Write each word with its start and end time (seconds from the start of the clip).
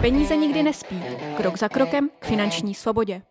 Peníze 0.00 0.36
nikdy 0.36 0.62
nespí. 0.62 1.02
Krok 1.36 1.58
za 1.58 1.68
krokem 1.68 2.10
k 2.18 2.24
finanční 2.24 2.74
svobodě. 2.74 3.22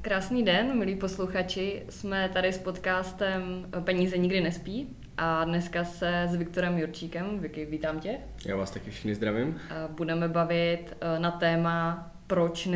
Krásný 0.00 0.42
den, 0.42 0.78
milí 0.78 0.96
posluchači. 0.96 1.82
Jsme 1.88 2.28
tady 2.32 2.52
s 2.52 2.58
podcastem 2.58 3.66
Peníze 3.84 4.18
nikdy 4.18 4.40
nespí 4.40 4.96
a 5.16 5.44
dneska 5.44 5.84
se 5.84 6.22
s 6.30 6.34
Viktorem 6.36 6.78
Jurčíkem. 6.78 7.38
Vicky, 7.40 7.64
vítám 7.64 8.00
tě. 8.00 8.18
Já 8.46 8.56
vás 8.56 8.70
taky 8.70 8.90
všichni 8.90 9.14
zdravím. 9.14 9.60
Budeme 9.88 10.28
bavit 10.28 10.96
eh, 11.00 11.18
na 11.18 11.30
téma, 11.30 12.10
proč 12.26 12.66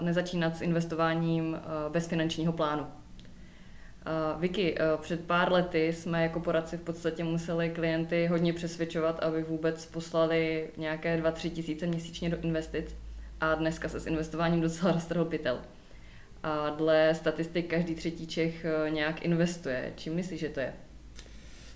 nezačínat 0.00 0.56
s 0.56 0.62
investováním 0.62 1.56
eh, 1.56 1.90
bez 1.90 2.06
finančního 2.08 2.52
plánu. 2.52 2.86
Uh, 4.06 4.40
Vicky, 4.40 4.74
uh, 4.74 5.00
před 5.00 5.20
pár 5.20 5.52
lety 5.52 5.92
jsme 5.92 6.22
jako 6.22 6.40
poradci 6.40 6.76
v 6.76 6.80
podstatě 6.80 7.24
museli 7.24 7.70
klienty 7.70 8.26
hodně 8.26 8.52
přesvědčovat, 8.52 9.22
aby 9.22 9.42
vůbec 9.42 9.86
poslali 9.86 10.68
nějaké 10.76 11.22
2-3 11.22 11.50
tisíce 11.50 11.86
měsíčně 11.86 12.30
do 12.30 12.36
investic 12.40 12.94
a 13.40 13.54
dneska 13.54 13.88
se 13.88 14.00
s 14.00 14.06
investováním 14.06 14.60
docela 14.60 14.92
roztrhl 14.92 15.24
pytel. 15.24 15.58
A 16.42 16.70
dle 16.70 17.14
statistik 17.14 17.66
každý 17.66 17.94
třetí 17.94 18.26
Čech 18.26 18.66
uh, 18.84 18.90
nějak 18.90 19.24
investuje. 19.24 19.92
Čím 19.96 20.14
myslíš, 20.14 20.40
že 20.40 20.48
to 20.48 20.60
je? 20.60 20.72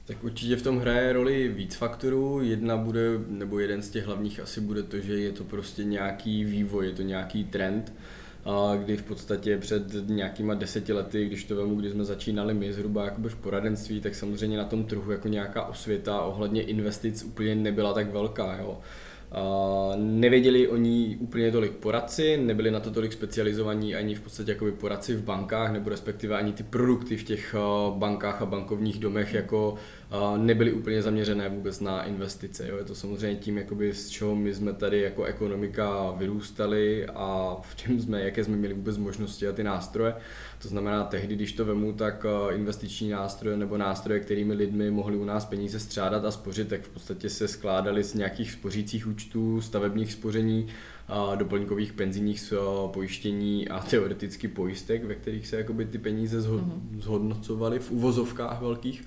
Tak 0.05 0.25
určitě 0.25 0.57
v 0.57 0.63
tom 0.63 0.79
hraje 0.79 1.13
roli 1.13 1.49
víc 1.49 1.75
faktorů. 1.75 2.43
Jedna 2.43 2.77
bude, 2.77 3.01
nebo 3.29 3.59
jeden 3.59 3.83
z 3.83 3.91
těch 3.91 4.07
hlavních 4.07 4.41
asi 4.41 4.61
bude 4.61 4.83
to, 4.83 5.01
že 5.01 5.15
je 5.15 5.33
to 5.33 5.45
prostě 5.45 5.85
nějaký 5.85 6.45
vývoj, 6.45 6.87
je 6.87 6.93
to 6.93 7.03
nějaký 7.03 7.45
trend 7.45 7.93
a 8.45 8.77
kdy 8.77 8.97
v 8.97 9.03
podstatě 9.03 9.59
před 9.59 9.83
nějakýma 10.09 10.55
deseti 10.55 10.93
lety, 10.93 11.27
když 11.27 11.45
to 11.45 11.57
vemu, 11.57 11.75
kdy 11.75 11.91
jsme 11.91 12.05
začínali 12.05 12.55
my 12.55 12.73
zhruba 12.73 13.05
jakoby 13.05 13.29
v 13.29 13.37
poradenství, 13.37 14.01
tak 14.01 14.15
samozřejmě 14.15 14.59
na 14.59 14.65
tom 14.65 14.85
trhu 14.85 15.13
jako 15.13 15.29
nějaká 15.29 15.65
osvěta 15.65 16.21
ohledně 16.21 16.63
investic 16.63 17.23
úplně 17.23 17.55
nebyla 17.55 17.93
tak 17.93 18.13
velká. 18.13 18.57
Jo. 18.57 18.79
Uh, 19.31 19.97
nevěděli 19.97 20.69
o 20.69 20.77
ní 20.77 21.17
úplně 21.21 21.53
tolik 21.53 21.73
poradci, 21.73 22.37
nebyli 22.37 22.71
na 22.71 22.81
to 22.81 22.91
tolik 22.91 23.13
specializovaní 23.13 23.95
ani 23.95 24.15
v 24.15 24.21
podstatě 24.21 24.51
jakoby 24.51 24.73
poradci 24.73 25.15
v 25.15 25.23
bankách, 25.23 25.73
nebo 25.73 25.91
respektive 25.91 26.37
ani 26.37 26.53
ty 26.53 26.63
produkty 26.63 27.17
v 27.17 27.25
těch 27.25 27.55
uh, 27.55 27.99
bankách 27.99 28.43
a 28.43 28.47
bankovních 28.47 28.99
domech 28.99 29.35
jako 29.35 29.75
nebyly 30.37 30.73
úplně 30.73 31.03
zaměřené 31.03 31.49
vůbec 31.49 31.81
na 31.81 32.05
investice. 32.05 32.69
Jo. 32.69 32.77
Je 32.77 32.85
to 32.85 32.95
samozřejmě 32.95 33.37
tím, 33.37 33.59
jakoby, 33.59 33.95
z 33.95 34.09
čeho 34.09 34.37
my 34.37 34.55
jsme 34.55 34.73
tady 34.73 35.01
jako 35.01 35.25
ekonomika 35.25 36.15
vyrůstali 36.17 37.07
a 37.07 37.57
v 37.63 37.77
čem 37.77 38.01
jsme, 38.01 38.23
jaké 38.23 38.45
jsme 38.45 38.57
měli 38.57 38.75
vůbec 38.75 38.97
možnosti 38.97 39.49
a 39.49 39.53
ty 39.53 39.65
nástroje. 39.65 40.15
To 40.63 40.69
znamená, 40.69 41.05
tehdy, 41.05 41.35
když 41.35 41.53
to 41.53 41.65
vemu, 41.65 41.93
tak 41.93 42.27
investiční 42.55 43.11
nástroje 43.11 43.57
nebo 43.57 43.77
nástroje, 43.77 44.21
kterými 44.21 44.55
lidmi 44.55 44.91
mohli 44.91 45.17
u 45.17 45.25
nás 45.25 45.45
peníze 45.45 45.81
střádat 45.81 46.25
a 46.25 46.31
spořit, 46.31 46.69
tak 46.69 46.81
v 46.81 46.89
podstatě 46.89 47.31
se 47.31 47.49
skládaly 47.49 48.05
z 48.05 48.15
nějakých 48.15 48.53
spořících 48.53 49.07
účtů, 49.07 49.61
stavebních 49.61 50.13
spoření, 50.13 50.67
doplňkových 51.35 51.93
penzijních 51.93 52.53
pojištění 52.87 53.69
a 53.69 53.79
teoreticky 53.79 54.49
pojistek, 54.49 55.05
ve 55.05 55.15
kterých 55.15 55.47
se 55.47 55.57
jakoby 55.57 55.85
ty 55.85 55.99
peníze 55.99 56.39
mhm. 56.39 57.01
zhodnocovaly 57.01 57.79
v 57.79 57.91
uvozovkách 57.91 58.61
velkých. 58.61 59.05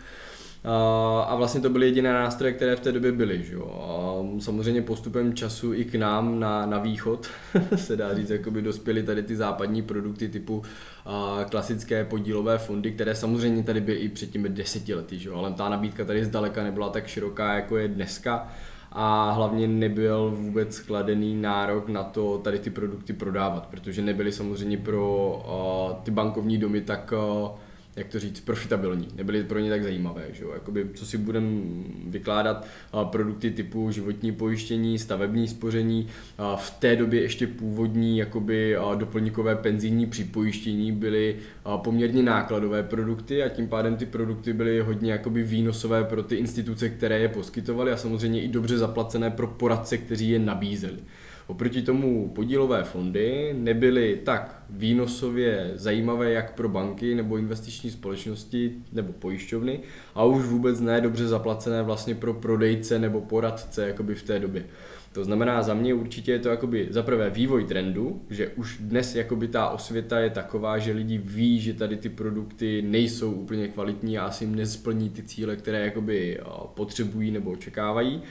A 1.28 1.36
vlastně 1.36 1.62
to 1.62 1.70
byly 1.70 1.86
jediné 1.86 2.14
nástroje, 2.14 2.54
které 2.54 2.76
v 2.76 2.80
té 2.80 2.92
době 2.92 3.12
byly. 3.12 3.44
Že? 3.44 3.56
A 3.56 4.24
samozřejmě 4.40 4.82
postupem 4.82 5.34
času 5.34 5.74
i 5.74 5.86
k 5.86 5.96
nám 5.96 6.40
na, 6.40 6.66
na 6.66 6.80
východ 6.80 7.28
se 7.76 7.96
dá 7.96 8.16
říct, 8.16 8.30
jakoby 8.30 8.62
dospěly 8.62 9.04
tady 9.04 9.24
ty 9.24 9.36
západní 9.36 9.82
produkty 9.82 10.30
typu 10.30 10.64
a, 11.06 11.46
klasické 11.50 12.06
podílové 12.06 12.58
fondy, 12.58 12.92
které 12.92 13.16
samozřejmě 13.16 13.64
tady 13.64 13.82
byly 13.82 13.98
i 13.98 14.10
před 14.10 14.32
těmi 14.32 14.50
deseti 14.50 14.94
lety, 14.94 15.20
že 15.20 15.30
ale 15.32 15.54
ta 15.54 15.70
nabídka 15.70 16.06
tady 16.06 16.26
zdaleka 16.26 16.64
nebyla 16.64 16.90
tak 16.90 17.08
široká, 17.08 17.54
jako 17.54 17.78
je 17.78 17.88
dneska 17.88 18.48
a 18.92 19.32
hlavně 19.32 19.68
nebyl 19.68 20.32
vůbec 20.36 20.76
skladený 20.76 21.36
nárok 21.36 21.90
na 21.90 22.04
to 22.04 22.38
tady 22.38 22.60
ty 22.60 22.70
produkty 22.70 23.14
prodávat, 23.14 23.68
protože 23.68 24.02
nebyly 24.02 24.32
samozřejmě 24.32 24.78
pro 24.78 25.28
uh, 25.48 26.04
ty 26.04 26.12
bankovní 26.12 26.58
domy 26.58 26.82
tak 26.82 27.14
uh, 27.42 27.50
jak 27.96 28.08
to 28.08 28.20
říct, 28.20 28.40
profitabilní, 28.40 29.08
nebyly 29.16 29.44
pro 29.44 29.60
ně 29.60 29.70
tak 29.70 29.84
zajímavé. 29.84 30.26
Že 30.32 30.44
jo? 30.44 30.52
Jakoby, 30.54 30.90
co 30.94 31.06
si 31.06 31.18
budeme 31.18 31.62
vykládat, 32.08 32.68
produkty 33.04 33.52
typu 33.52 33.92
životní 33.92 34.32
pojištění, 34.32 35.00
stavební 35.00 35.48
spoření, 35.48 36.08
v 36.56 36.72
té 36.72 36.96
době 36.96 37.22
ještě 37.22 37.48
původní 37.48 38.18
jakoby, 38.18 38.78
doplňkové 38.96 39.56
penzijní 39.56 40.06
připojištění 40.06 40.92
byly 40.92 41.36
poměrně 41.78 42.24
nákladové 42.24 42.84
produkty 42.84 43.44
a 43.44 43.50
tím 43.50 43.68
pádem 43.68 43.96
ty 43.96 44.06
produkty 44.06 44.54
byly 44.54 44.80
hodně 44.80 45.12
jakoby 45.12 45.44
výnosové 45.44 46.04
pro 46.04 46.24
ty 46.24 46.36
instituce, 46.36 46.90
které 46.90 47.20
je 47.20 47.30
poskytovaly 47.30 47.92
a 47.92 47.98
samozřejmě 47.98 48.42
i 48.42 48.48
dobře 48.48 48.78
zaplacené 48.78 49.30
pro 49.30 49.48
poradce, 49.48 49.98
kteří 49.98 50.30
je 50.30 50.40
nabízeli. 50.40 51.00
Oproti 51.48 51.82
tomu 51.82 52.32
podílové 52.36 52.84
fondy 52.84 53.56
nebyly 53.58 54.22
tak 54.24 54.64
výnosově 54.70 55.72
zajímavé 55.76 56.32
jak 56.32 56.54
pro 56.54 56.70
banky 56.70 57.16
nebo 57.16 57.38
investiční 57.38 57.92
společnosti 57.92 58.74
nebo 58.92 59.14
pojišťovny 59.14 59.80
a 60.16 60.24
už 60.24 60.46
vůbec 60.46 60.80
ne 60.80 61.02
dobře 61.02 61.28
zaplacené 61.28 61.84
vlastně 61.84 62.16
pro 62.16 62.34
prodejce 62.34 63.00
nebo 63.00 63.22
poradce 63.22 63.88
jakoby 63.88 64.16
v 64.16 64.24
té 64.24 64.40
době. 64.40 64.66
To 65.14 65.24
znamená, 65.24 65.64
za 65.64 65.74
mě 65.74 65.94
určitě 65.94 66.32
je 66.32 66.40
to 66.40 66.50
jakoby 66.50 66.88
za 66.90 67.04
prvé 67.04 67.30
vývoj 67.30 67.66
trendu, 67.66 68.22
že 68.30 68.48
už 68.48 68.78
dnes 68.80 69.16
jakoby 69.16 69.48
ta 69.48 69.70
osvěta 69.70 70.20
je 70.20 70.30
taková, 70.30 70.78
že 70.78 70.92
lidi 70.92 71.18
ví, 71.18 71.60
že 71.60 71.74
tady 71.74 71.98
ty 71.98 72.10
produkty 72.10 72.82
nejsou 72.82 73.32
úplně 73.32 73.68
kvalitní 73.68 74.18
a 74.18 74.26
asi 74.26 74.44
jim 74.44 74.56
nesplní 74.56 75.10
ty 75.10 75.24
cíle, 75.24 75.56
které 75.56 75.86
jakoby 75.86 76.40
potřebují 76.74 77.32
nebo 77.32 77.52
očekávají. 77.52 78.22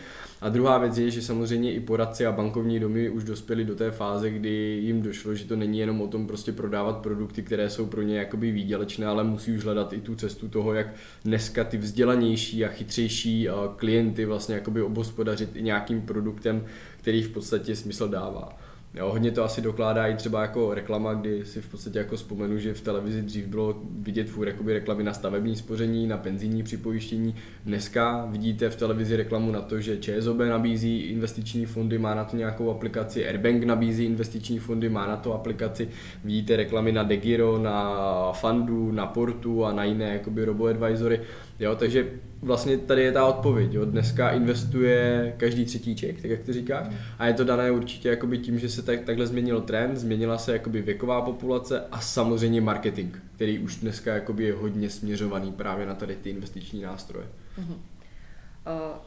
A 0.42 0.48
druhá 0.48 0.78
věc 0.78 0.98
je, 0.98 1.10
že 1.10 1.22
samozřejmě 1.22 1.72
i 1.72 1.80
poradci 1.80 2.26
a 2.26 2.32
bankovní 2.32 2.80
domy 2.80 3.10
už 3.10 3.24
dospěli 3.24 3.64
do 3.64 3.74
té 3.74 3.90
fáze, 3.90 4.30
kdy 4.30 4.80
jim 4.82 5.02
došlo, 5.02 5.34
že 5.34 5.44
to 5.44 5.56
není 5.56 5.78
jenom 5.78 6.00
o 6.00 6.08
tom 6.08 6.26
prostě 6.26 6.52
prodávat 6.52 6.98
produkty, 6.98 7.42
které 7.42 7.70
jsou 7.70 7.86
pro 7.86 8.02
ně 8.02 8.18
jakoby 8.18 8.50
výdělečné, 8.50 9.06
ale 9.06 9.24
musí 9.24 9.52
už 9.52 9.64
hledat 9.64 9.92
i 9.92 10.00
tu 10.00 10.14
cestu 10.14 10.48
toho, 10.48 10.74
jak 10.74 10.86
dneska 11.24 11.64
ty 11.64 11.76
vzdělanější 11.76 12.64
a 12.64 12.68
chytřejší 12.68 13.48
klienty 13.76 14.24
vlastně 14.24 14.54
jakoby 14.54 14.82
obospodařit 14.82 15.56
i 15.56 15.62
nějakým 15.62 16.02
produktem, 16.02 16.64
který 17.00 17.22
v 17.22 17.30
podstatě 17.30 17.76
smysl 17.76 18.08
dává. 18.08 18.58
Jo, 18.94 19.10
hodně 19.10 19.30
to 19.30 19.44
asi 19.44 19.60
dokládá 19.60 20.06
i 20.06 20.14
třeba 20.14 20.42
jako 20.42 20.74
reklama, 20.74 21.14
kdy 21.14 21.44
si 21.44 21.60
v 21.60 21.68
podstatě 21.68 21.98
jako 21.98 22.16
vzpomenu, 22.16 22.58
že 22.58 22.74
v 22.74 22.80
televizi 22.80 23.22
dřív 23.22 23.46
bylo 23.46 23.82
vidět 23.98 24.30
furt 24.30 24.48
jakoby 24.48 24.72
reklamy 24.72 25.04
na 25.04 25.12
stavební 25.12 25.56
spoření, 25.56 26.06
na 26.06 26.16
penzijní 26.16 26.62
připojištění. 26.62 27.34
Dneska 27.64 28.26
vidíte 28.30 28.70
v 28.70 28.76
televizi 28.76 29.16
reklamu 29.16 29.52
na 29.52 29.60
to, 29.60 29.80
že 29.80 29.96
ČSOB 29.96 30.38
nabízí 30.38 31.00
investiční 31.00 31.66
fondy, 31.66 31.98
má 31.98 32.14
na 32.14 32.24
to 32.24 32.36
nějakou 32.36 32.70
aplikaci, 32.70 33.26
Airbank 33.26 33.64
nabízí 33.64 34.04
investiční 34.04 34.58
fondy, 34.58 34.88
má 34.88 35.06
na 35.06 35.16
to 35.16 35.34
aplikaci. 35.34 35.88
Vidíte 36.24 36.56
reklamy 36.56 36.92
na 36.92 37.02
Degiro, 37.02 37.58
na 37.58 38.32
Fundu, 38.32 38.92
na 38.92 39.06
Portu 39.06 39.64
a 39.64 39.72
na 39.72 39.84
jiné 39.84 40.12
jakoby 40.12 40.44
robo-advisory. 40.44 41.20
Jo, 41.60 41.76
takže 41.76 42.10
vlastně 42.42 42.78
tady 42.78 43.02
je 43.02 43.12
ta 43.12 43.26
odpověď. 43.26 43.72
Jo. 43.72 43.84
Dneska 43.84 44.30
investuje 44.30 45.34
každý 45.36 45.64
třetí 45.64 45.96
Čech, 45.96 46.22
tak 46.22 46.30
jak 46.30 46.42
ty 46.42 46.52
říkáš. 46.52 46.86
A 47.18 47.26
je 47.26 47.34
to 47.34 47.44
dané 47.44 47.70
určitě 47.70 48.08
jakoby 48.08 48.38
tím, 48.38 48.58
že 48.58 48.68
se 48.68 48.82
tak, 48.82 49.00
takhle 49.00 49.26
změnil 49.26 49.60
trend, 49.60 49.96
změnila 49.96 50.38
se 50.38 50.52
jakoby 50.52 50.82
věková 50.82 51.22
populace 51.22 51.84
a 51.92 52.00
samozřejmě 52.00 52.60
marketing, 52.60 53.16
který 53.36 53.58
už 53.58 53.76
dneska 53.76 54.14
jakoby 54.14 54.44
je 54.44 54.54
hodně 54.54 54.90
směřovaný 54.90 55.52
právě 55.52 55.86
na 55.86 55.94
tady 55.94 56.16
ty 56.16 56.30
investiční 56.30 56.82
nástroje. 56.82 57.26
Uh-huh. 57.58 57.72
Uh, 57.72 58.98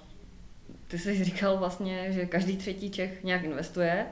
ty 0.88 1.00
jsi 1.00 1.24
říkal 1.24 1.58
vlastně, 1.58 2.08
že 2.10 2.26
každý 2.26 2.58
třetí 2.58 2.90
Čech 2.90 3.24
nějak 3.24 3.44
investuje, 3.44 4.06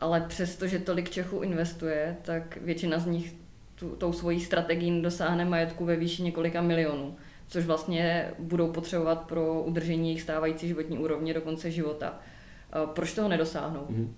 ale 0.00 0.20
přesto, 0.20 0.66
že 0.66 0.78
tolik 0.78 1.10
Čechů 1.10 1.40
investuje, 1.40 2.16
tak 2.22 2.58
většina 2.64 2.98
z 2.98 3.06
nich 3.06 3.34
tu, 3.74 3.88
tou 3.88 4.12
svojí 4.12 4.40
strategií 4.40 5.02
dosáhne 5.02 5.44
majetku 5.44 5.84
ve 5.84 5.96
výši 5.96 6.22
několika 6.22 6.62
milionů 6.62 7.16
což 7.48 7.64
vlastně 7.64 8.32
budou 8.38 8.72
potřebovat 8.72 9.20
pro 9.20 9.62
udržení 9.62 10.08
jejich 10.08 10.22
stávající 10.22 10.68
životní 10.68 10.98
úrovně 10.98 11.34
do 11.34 11.40
konce 11.40 11.70
života. 11.70 12.18
Eh, 12.72 12.86
proč 12.94 13.14
toho 13.14 13.28
nedosáhnou? 13.28 13.86
Mm-hmm. 13.90 14.08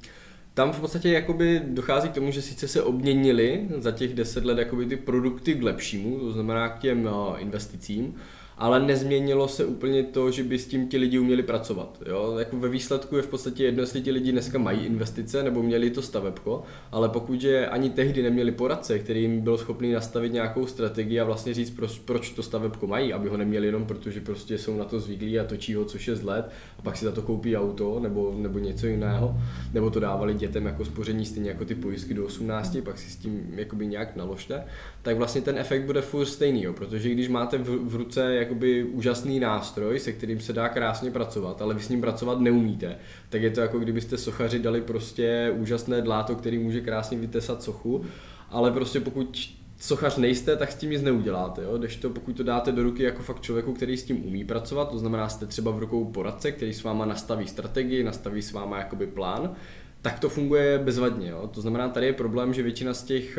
Tam 0.55 0.73
v 0.73 0.81
podstatě 0.81 1.09
jakoby 1.09 1.63
dochází 1.65 2.09
k 2.09 2.15
tomu, 2.15 2.31
že 2.31 2.43
sice 2.43 2.69
se 2.69 2.83
obměnili 2.83 3.69
za 3.79 3.93
těch 3.93 4.15
deset 4.15 4.45
let 4.45 4.59
jakoby 4.59 4.87
ty 4.87 4.97
produkty 4.97 5.55
k 5.55 5.63
lepšímu, 5.63 6.19
to 6.19 6.33
znamená 6.33 6.69
k 6.69 6.79
těm 6.79 7.09
eh, 7.09 7.41
investicím, 7.41 8.15
ale 8.61 8.81
nezměnilo 8.81 9.49
se 9.49 9.65
úplně 9.65 10.03
to, 10.03 10.31
že 10.31 10.45
by 10.45 10.59
s 10.59 10.67
tím 10.67 10.89
ti 10.89 10.97
lidi 10.99 11.19
uměli 11.19 11.43
pracovat. 11.43 12.03
Jo? 12.07 12.35
Jako 12.39 12.57
ve 12.57 12.69
výsledku 12.69 13.17
je 13.17 13.23
v 13.23 13.27
podstatě 13.27 13.65
jedno, 13.65 13.83
jestli 13.83 14.01
ti 14.01 14.11
lidi 14.11 14.33
dneska 14.33 14.59
mají 14.59 14.87
investice 14.87 15.43
nebo 15.43 15.63
měli 15.63 15.91
to 15.91 16.03
stavebko, 16.03 16.63
ale 16.93 17.09
pokud 17.09 17.43
je 17.43 17.69
ani 17.69 17.91
tehdy 17.91 18.23
neměli 18.23 18.53
poradce, 18.53 18.99
který 18.99 19.23
jim 19.23 19.41
byl 19.41 19.59
schopný 19.59 19.93
nastavit 19.93 20.33
nějakou 20.33 20.67
strategii 20.67 21.21
a 21.21 21.25
vlastně 21.25 21.55
říct, 21.55 21.71
proč, 21.71 21.99
proč 21.99 22.31
to 22.31 22.43
stavebko 22.43 22.87
mají, 22.87 23.13
aby 23.13 23.29
ho 23.29 23.37
neměli 23.37 23.67
jenom 23.67 23.87
protože 23.87 24.21
prostě 24.21 24.59
jsou 24.59 24.77
na 24.77 24.85
to 24.85 25.01
zvyklí 25.01 25.41
a 25.41 25.45
točí 25.45 25.75
ho 25.75 25.85
co 25.85 25.99
6 25.99 26.23
let 26.23 26.51
a 26.79 26.83
pak 26.83 26.97
si 26.97 27.05
za 27.05 27.13
to 27.13 27.23
koupí 27.23 27.57
auto 27.57 28.01
nebo, 28.01 28.35
nebo 28.39 28.59
něco 28.59 28.87
jiného, 28.87 29.37
nebo 29.75 29.91
to 29.91 30.01
dávali 30.01 30.35
dětem 30.35 30.67
jako 30.67 30.85
spoření 30.85 31.27
stejně 31.27 31.51
jako 31.51 31.65
ty 31.65 31.75
pojistky 31.75 32.15
do 32.15 32.27
18, 32.27 32.77
pak 32.85 32.99
si 32.99 33.11
s 33.11 33.17
tím 33.17 33.55
jakoby 33.57 33.87
nějak 33.87 34.17
naložte, 34.17 34.65
tak 35.03 35.17
vlastně 35.17 35.41
ten 35.41 35.59
efekt 35.59 35.85
bude 35.85 36.01
furt 36.01 36.27
stejný, 36.27 36.63
jo? 36.63 36.73
protože 36.73 37.11
když 37.11 37.29
máte 37.29 37.59
v, 37.59 37.89
v 37.89 37.95
ruce 37.95 38.35
jak 38.35 38.50
jakoby 38.51 38.85
úžasný 38.85 39.41
nástroj, 39.41 39.99
se 39.99 40.13
kterým 40.13 40.41
se 40.41 40.53
dá 40.53 40.69
krásně 40.69 41.11
pracovat, 41.11 41.63
ale 41.63 41.75
vy 41.75 41.81
s 41.81 41.89
ním 41.89 42.01
pracovat 42.01 42.41
neumíte, 42.41 42.97
tak 43.29 43.43
je 43.43 43.51
to 43.51 43.61
jako 43.61 43.79
kdybyste 43.79 44.19
sochaři 44.19 44.59
dali 44.59 44.81
prostě 44.81 45.55
úžasné 45.57 46.03
dláto, 46.03 46.37
který 46.37 46.59
může 46.59 46.81
krásně 46.81 47.19
vytesat 47.19 47.63
sochu, 47.63 48.05
ale 48.51 48.71
prostě 48.71 49.01
pokud 49.01 49.39
sochař 49.79 50.17
nejste, 50.17 50.57
tak 50.57 50.73
s 50.73 50.75
tím 50.75 50.91
nic 50.91 51.03
neuděláte. 51.03 51.63
Jo? 51.63 51.79
Když 51.79 51.97
to, 51.97 52.11
pokud 52.11 52.37
to 52.37 52.43
dáte 52.43 52.73
do 52.73 52.83
ruky 52.83 53.03
jako 53.03 53.23
fakt 53.23 53.41
člověku, 53.41 53.73
který 53.73 53.97
s 53.97 54.05
tím 54.05 54.27
umí 54.27 54.45
pracovat, 54.45 54.91
to 54.91 54.99
znamená, 54.99 55.29
jste 55.29 55.47
třeba 55.47 55.71
v 55.71 55.79
rukou 55.79 56.05
poradce, 56.05 56.53
který 56.53 56.73
s 56.73 56.83
váma 56.83 57.05
nastaví 57.05 57.49
strategii, 57.49 58.05
nastaví 58.05 58.43
s 58.43 58.53
váma 58.53 58.79
jakoby 58.79 59.07
plán, 59.07 59.55
tak 60.03 60.19
to 60.19 60.29
funguje 60.29 60.79
bezvadně. 60.79 61.31
Jo? 61.31 61.51
To 61.55 61.61
znamená, 61.61 61.89
tady 61.89 62.07
je 62.07 62.13
problém, 62.13 62.55
že 62.55 62.63
většina 62.63 62.95
z 62.95 63.03
těch, 63.03 63.39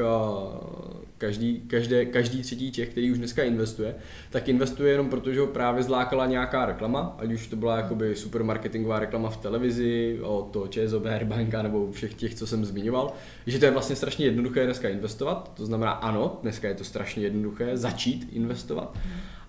každý, 1.17 1.61
každé, 1.67 2.05
každý 2.05 2.41
třetí 2.41 2.71
těch, 2.71 2.89
který 2.89 3.11
už 3.11 3.17
dneska 3.17 3.43
investuje, 3.43 3.95
tak 4.29 4.49
investuje 4.49 4.91
jenom 4.91 5.09
proto, 5.09 5.33
že 5.33 5.39
ho 5.39 5.47
právě 5.47 5.83
zlákala 5.83 6.25
nějaká 6.25 6.65
reklama, 6.65 7.15
ať 7.19 7.31
už 7.31 7.47
to 7.47 7.55
byla 7.55 7.77
jakoby 7.77 8.15
supermarketingová 8.15 8.99
reklama 8.99 9.29
v 9.29 9.37
televizi, 9.37 10.19
o 10.21 10.49
to 10.53 10.67
ČSOB, 10.67 11.03
Banka 11.23 11.61
nebo 11.61 11.91
všech 11.91 12.13
těch, 12.13 12.35
co 12.35 12.47
jsem 12.47 12.65
zmiňoval, 12.65 13.13
že 13.47 13.59
to 13.59 13.65
je 13.65 13.71
vlastně 13.71 13.95
strašně 13.95 14.25
jednoduché 14.25 14.65
dneska 14.65 14.89
investovat. 14.89 15.51
To 15.53 15.65
znamená, 15.65 15.91
ano, 15.91 16.39
dneska 16.41 16.67
je 16.67 16.75
to 16.75 16.83
strašně 16.83 17.23
jednoduché 17.23 17.77
začít 17.77 18.27
investovat, 18.31 18.97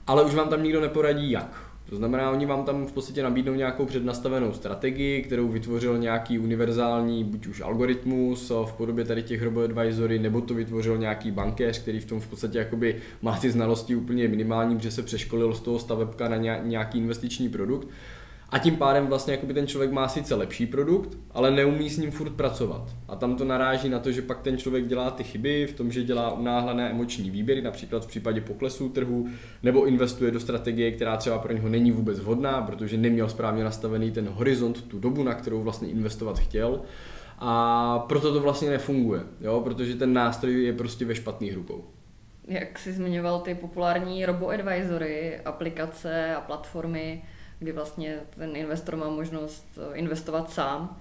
ale 0.06 0.25
už 0.25 0.35
vám 0.35 0.49
tam 0.49 0.62
nikdo 0.62 0.81
neporadí 0.81 1.31
jak 1.31 1.72
to 1.93 1.97
znamená, 1.97 2.31
oni 2.31 2.47
vám 2.47 2.65
tam 2.65 2.87
v 2.87 2.93
podstatě 2.93 3.23
nabídnou 3.23 3.55
nějakou 3.55 3.87
přednastavenou 3.87 4.53
strategii, 4.53 5.23
kterou 5.23 5.49
vytvořil 5.49 5.99
nějaký 5.99 6.39
univerzální, 6.39 7.25
buď 7.25 7.47
už 7.47 7.61
algoritmus 7.61 8.50
v 8.50 8.73
podobě 8.77 9.05
tady 9.05 9.23
těch 9.23 9.43
robo-advisory, 9.43 10.19
nebo 10.19 10.41
to 10.41 10.55
vytvořil 10.55 10.99
nějaký 10.99 11.31
bankéř, 11.31 11.79
který 11.79 12.00
v 12.00 12.05
tom 12.05 12.21
v 12.21 12.27
podstatě 12.27 12.59
jakoby 12.59 12.97
má 13.23 13.39
ty 13.39 13.50
znalosti 13.50 13.97
úplně 13.97 14.29
minimální, 14.29 14.81
že 14.81 14.91
se 14.91 15.03
přeškolil 15.03 15.55
z 15.55 15.61
toho 15.61 15.79
stavebka 15.79 16.29
na 16.29 16.37
nějaký 16.62 16.99
investiční 16.99 17.49
produkt. 17.49 17.89
A 18.53 18.59
tím 18.59 18.77
pádem 18.77 19.07
vlastně 19.07 19.35
jakoby 19.35 19.55
ten 19.55 19.67
člověk 19.67 19.93
má 19.93 20.09
sice 20.09 20.35
lepší 20.35 20.67
produkt, 20.67 21.19
ale 21.31 21.51
neumí 21.51 21.91
s 21.91 21.99
ním 21.99 22.11
furt 22.11 22.31
pracovat. 22.31 22.89
A 23.09 23.17
tam 23.17 23.37
to 23.37 23.45
naráží 23.45 23.89
na 23.89 23.99
to, 23.99 24.13
že 24.13 24.23
pak 24.23 24.41
ten 24.41 24.59
člověk 24.59 24.87
dělá 24.87 25.11
ty 25.11 25.25
chyby 25.25 25.67
v 25.67 25.73
tom, 25.73 25.93
že 25.93 26.03
dělá 26.03 26.33
unáhlené 26.33 26.91
emoční 26.91 27.31
výběry, 27.31 27.63
například 27.63 28.05
v 28.05 28.09
případě 28.09 28.41
poklesu 28.41 28.89
trhu, 28.89 29.29
nebo 29.63 29.85
investuje 29.85 30.31
do 30.31 30.41
strategie, 30.41 30.93
která 30.93 31.17
třeba 31.17 31.39
pro 31.39 31.53
něho 31.53 31.69
není 31.69 31.93
vůbec 31.93 32.19
vhodná, 32.19 32.63
protože 32.63 32.97
neměl 32.97 33.29
správně 33.29 33.65
nastavený 33.65 34.11
ten 34.11 34.29
horizont, 34.29 34.83
tu 34.83 34.99
dobu, 34.99 35.23
na 35.23 35.35
kterou 35.35 35.63
vlastně 35.63 35.89
investovat 35.89 36.39
chtěl. 36.39 36.81
A 37.39 37.99
proto 38.09 38.33
to 38.33 38.41
vlastně 38.41 38.71
nefunguje, 38.71 39.21
jo? 39.41 39.61
protože 39.61 39.95
ten 39.95 40.13
nástroj 40.13 40.65
je 40.65 40.73
prostě 40.73 41.05
ve 41.05 41.15
špatných 41.15 41.55
rukou. 41.55 41.85
Jak 42.49 42.79
jsi 42.79 42.93
zmiňoval 42.93 43.41
ty 43.41 43.55
populární 43.55 44.27
robo-advisory, 44.27 45.41
aplikace 45.45 46.35
a 46.35 46.41
platformy, 46.41 47.23
kdy 47.62 47.73
vlastně 47.73 48.20
ten 48.37 48.56
investor 48.56 48.97
má 48.97 49.09
možnost 49.09 49.67
eh, 49.79 49.97
investovat 49.97 50.50
sám. 50.50 51.00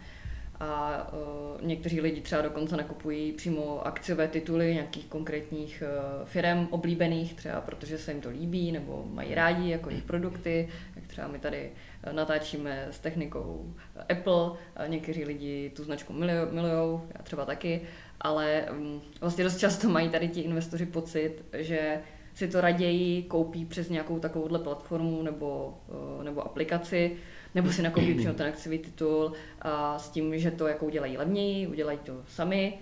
A 0.63 1.07
uh, 1.13 1.61
někteří 1.67 2.01
lidi 2.01 2.21
třeba 2.21 2.41
dokonce 2.41 2.77
nakupují 2.77 3.31
přímo 3.31 3.87
akciové 3.87 4.27
tituly 4.27 4.73
nějakých 4.73 5.05
konkrétních 5.05 5.83
uh, 5.83 6.27
firm 6.27 6.67
oblíbených, 6.71 7.33
třeba 7.33 7.61
protože 7.61 7.97
se 7.97 8.11
jim 8.11 8.21
to 8.21 8.29
líbí 8.29 8.71
nebo 8.71 9.05
mají 9.11 9.35
rádi 9.35 9.69
jako 9.69 9.89
jejich 9.89 10.03
produkty, 10.03 10.69
jak 10.95 11.07
třeba 11.07 11.27
my 11.27 11.39
tady 11.39 11.71
natáčíme 12.11 12.87
s 12.91 12.99
technikou 12.99 13.73
Apple, 14.09 14.51
někteří 14.87 15.25
lidi 15.25 15.71
tu 15.75 15.83
značku 15.83 16.13
milují, 16.13 17.01
já 17.17 17.23
třeba 17.23 17.45
taky, 17.45 17.81
ale 18.19 18.65
um, 18.71 19.01
vlastně 19.21 19.43
dost 19.43 19.57
často 19.57 19.89
mají 19.89 20.09
tady 20.09 20.27
ti 20.27 20.41
investoři 20.41 20.85
pocit, 20.85 21.45
že 21.53 22.01
si 22.35 22.47
to 22.47 22.61
raději 22.61 23.23
koupí 23.23 23.65
přes 23.65 23.89
nějakou 23.89 24.19
takovouhle 24.19 24.59
platformu 24.59 25.23
nebo, 25.23 25.77
eh, 26.19 26.23
nebo 26.23 26.45
aplikaci, 26.45 27.17
nebo 27.55 27.71
si 27.71 27.81
nakoupí 27.81 28.13
přímo 28.13 28.33
ten 28.33 28.47
akciový 28.47 28.79
titul 28.79 29.33
a 29.61 29.99
s 29.99 30.09
tím, 30.09 30.39
že 30.39 30.51
to 30.51 30.67
jako 30.67 30.85
udělají 30.85 31.17
levněji, 31.17 31.67
udělají 31.67 31.97
to 32.03 32.13
sami. 32.27 32.73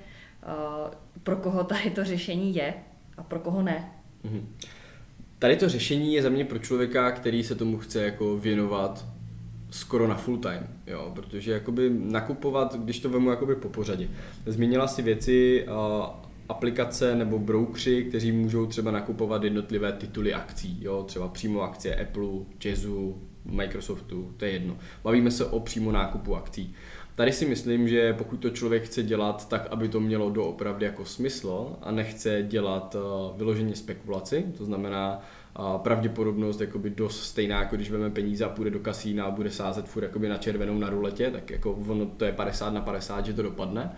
A 0.44 0.92
pro 1.24 1.36
koho 1.36 1.64
tady 1.64 1.90
to 1.90 2.04
řešení 2.04 2.56
je 2.56 2.74
a 3.18 3.24
pro 3.24 3.40
koho 3.40 3.62
ne? 3.62 3.92
Mhm. 4.24 4.56
Tady 5.40 5.56
to 5.56 5.70
řešení 5.70 6.14
je 6.14 6.22
za 6.22 6.30
mě 6.30 6.46
pro 6.46 6.60
člověka, 6.60 7.12
který 7.12 7.44
se 7.44 7.56
tomu 7.56 7.78
chce 7.78 8.04
jako 8.04 8.38
věnovat 8.38 9.06
skoro 9.72 10.08
na 10.08 10.16
full 10.16 10.38
time, 10.38 10.68
jo, 10.88 11.12
protože 11.16 11.52
jakoby 11.52 11.90
nakupovat, 11.90 12.76
když 12.76 13.00
to 13.00 13.10
vemu 13.10 13.30
jakoby 13.30 13.56
po 13.56 13.70
pořadě. 13.70 14.10
Zmínila 14.46 14.88
si 14.88 15.02
věci, 15.02 15.66
aplikace 16.50 17.16
nebo 17.16 17.40
broukři, 17.40 18.04
kteří 18.04 18.32
můžou 18.32 18.66
třeba 18.66 18.92
nakupovat 18.92 19.44
jednotlivé 19.44 19.92
tituly 19.92 20.34
akcí, 20.34 20.78
jo, 20.82 21.04
třeba 21.04 21.28
přímo 21.28 21.62
akcie 21.62 21.96
Apple, 21.96 22.30
Jazzu, 22.66 23.22
Microsoftu, 23.46 24.34
to 24.38 24.46
je 24.46 24.52
jedno. 24.52 24.78
Bavíme 25.04 25.32
se 25.32 25.46
o 25.46 25.60
přímo 25.60 25.92
nákupu 25.92 26.36
akcí. 26.36 26.76
Tady 27.16 27.32
si 27.32 27.46
myslím, 27.46 27.88
že 27.88 28.14
pokud 28.14 28.38
to 28.38 28.50
člověk 28.50 28.84
chce 28.84 29.04
dělat 29.04 29.50
tak, 29.50 29.68
aby 29.72 29.88
to 29.88 30.00
mělo 30.00 30.30
doopravdy 30.30 30.86
jako 30.86 31.06
smysl 31.06 31.76
a 31.82 31.92
nechce 31.92 32.44
dělat 32.44 32.96
uh, 32.96 33.38
vyloženě 33.38 33.76
spekulaci, 33.76 34.46
to 34.58 34.66
znamená 34.66 35.22
uh, 35.60 35.78
pravděpodobnost 35.78 36.62
jakoby 36.62 36.90
dost 36.90 37.24
stejná, 37.24 37.60
jako 37.60 37.76
když 37.76 37.92
vezme 37.92 38.10
peníze 38.10 38.46
a 38.46 38.50
půjde 38.50 38.72
do 38.72 38.80
kasína 38.80 39.26
a 39.26 39.32
bude 39.32 39.52
sázet 39.52 39.88
furt 39.88 40.04
jakoby 40.04 40.30
na 40.30 40.38
červenou 40.38 40.78
na 40.78 40.90
ruletě, 40.90 41.32
tak 41.32 41.50
jako 41.50 41.72
ono 41.88 42.06
to 42.06 42.26
je 42.26 42.32
50 42.32 42.70
na 42.70 42.82
50, 42.82 43.26
že 43.26 43.34
to 43.34 43.42
dopadne 43.42 43.92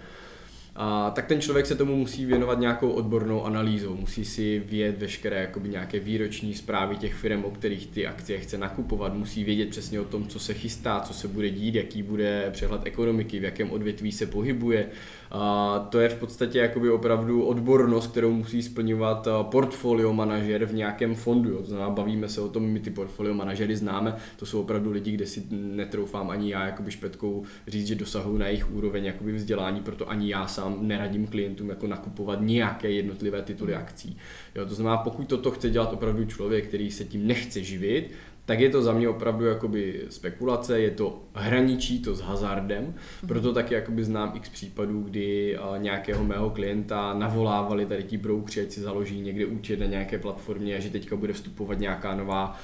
a, 0.75 1.09
tak 1.09 1.25
ten 1.25 1.41
člověk 1.41 1.65
se 1.65 1.75
tomu 1.75 1.95
musí 1.95 2.25
věnovat 2.25 2.59
nějakou 2.59 2.89
odbornou 2.89 3.45
analýzou, 3.45 3.95
musí 3.95 4.25
si 4.25 4.59
vědět 4.59 4.99
veškeré 4.99 5.41
jakoby 5.41 5.69
nějaké 5.69 5.99
výroční 5.99 6.53
zprávy 6.53 6.95
těch 6.95 7.13
firm, 7.13 7.45
o 7.45 7.51
kterých 7.51 7.87
ty 7.87 8.07
akcie 8.07 8.39
chce 8.39 8.57
nakupovat, 8.57 9.13
musí 9.13 9.43
vědět 9.43 9.69
přesně 9.69 9.99
o 9.99 10.05
tom, 10.05 10.27
co 10.27 10.39
se 10.39 10.53
chystá, 10.53 10.99
co 10.99 11.13
se 11.13 11.27
bude 11.27 11.49
dít, 11.49 11.75
jaký 11.75 12.03
bude 12.03 12.49
přehled 12.51 12.81
ekonomiky, 12.85 13.39
v 13.39 13.43
jakém 13.43 13.71
odvětví 13.71 14.11
se 14.11 14.25
pohybuje. 14.25 14.89
A 15.33 15.79
to 15.91 15.99
je 15.99 16.09
v 16.09 16.19
podstatě 16.19 16.59
jakoby 16.59 16.89
opravdu 16.89 17.43
odbornost, 17.43 18.11
kterou 18.11 18.31
musí 18.31 18.61
splňovat 18.61 19.27
portfolio 19.41 20.13
manažer 20.13 20.65
v 20.65 20.73
nějakém 20.73 21.15
fondu. 21.15 21.49
Jo. 21.49 21.63
Znamená, 21.63 21.89
bavíme 21.89 22.29
se 22.29 22.41
o 22.41 22.49
tom, 22.49 22.63
my 22.63 22.79
ty 22.79 22.89
portfolio 22.89 23.33
manažery 23.33 23.75
známe, 23.75 24.15
to 24.37 24.45
jsou 24.45 24.61
opravdu 24.61 24.91
lidi, 24.91 25.11
kde 25.11 25.25
si 25.25 25.43
netroufám 25.51 26.29
ani 26.29 26.51
já 26.51 26.65
jakoby 26.65 26.91
špetkou 26.91 27.43
říct, 27.67 27.87
že 27.87 27.95
dosahují 27.95 28.39
na 28.39 28.47
jejich 28.47 28.71
úroveň 28.71 29.05
jakoby 29.05 29.31
vzdělání, 29.31 29.81
proto 29.81 30.09
ani 30.09 30.29
já 30.29 30.47
sám 30.47 30.77
neradím 30.81 31.27
klientům 31.27 31.69
jako 31.69 31.87
nakupovat 31.87 32.39
nějaké 32.41 32.91
jednotlivé 32.91 33.41
tituly 33.41 33.75
akcí. 33.75 34.17
Jo, 34.55 34.65
to 34.65 34.75
znamená, 34.75 34.97
pokud 34.97 35.27
toto 35.27 35.51
chce 35.51 35.69
dělat 35.69 35.93
opravdu 35.93 36.25
člověk, 36.25 36.67
který 36.67 36.91
se 36.91 37.05
tím 37.05 37.27
nechce 37.27 37.63
živit, 37.63 38.11
tak 38.45 38.59
je 38.59 38.69
to 38.69 38.81
za 38.81 38.93
mě 38.93 39.09
opravdu 39.09 39.45
jakoby 39.45 40.01
spekulace, 40.09 40.79
je 40.79 40.91
to 40.91 41.21
hraničí 41.33 41.99
to 41.99 42.15
s 42.15 42.21
hazardem, 42.21 42.83
mhm. 42.83 43.27
proto 43.27 43.53
taky 43.53 43.73
jakoby 43.73 44.03
znám 44.03 44.31
x 44.35 44.49
případů, 44.49 45.01
kdy 45.01 45.57
nějakého 45.77 46.23
mého 46.23 46.49
klienta 46.49 47.13
navolávali 47.13 47.85
tady 47.85 48.03
ti 48.03 48.17
broukři, 48.17 48.61
ať 48.61 48.71
si 48.71 48.81
založí 48.81 49.21
někde 49.21 49.45
účet 49.45 49.79
na 49.79 49.85
nějaké 49.85 50.17
platformě 50.17 50.75
a 50.75 50.79
že 50.79 50.89
teďka 50.89 51.15
bude 51.15 51.33
vstupovat 51.33 51.79
nějaká 51.79 52.15
nová 52.15 52.59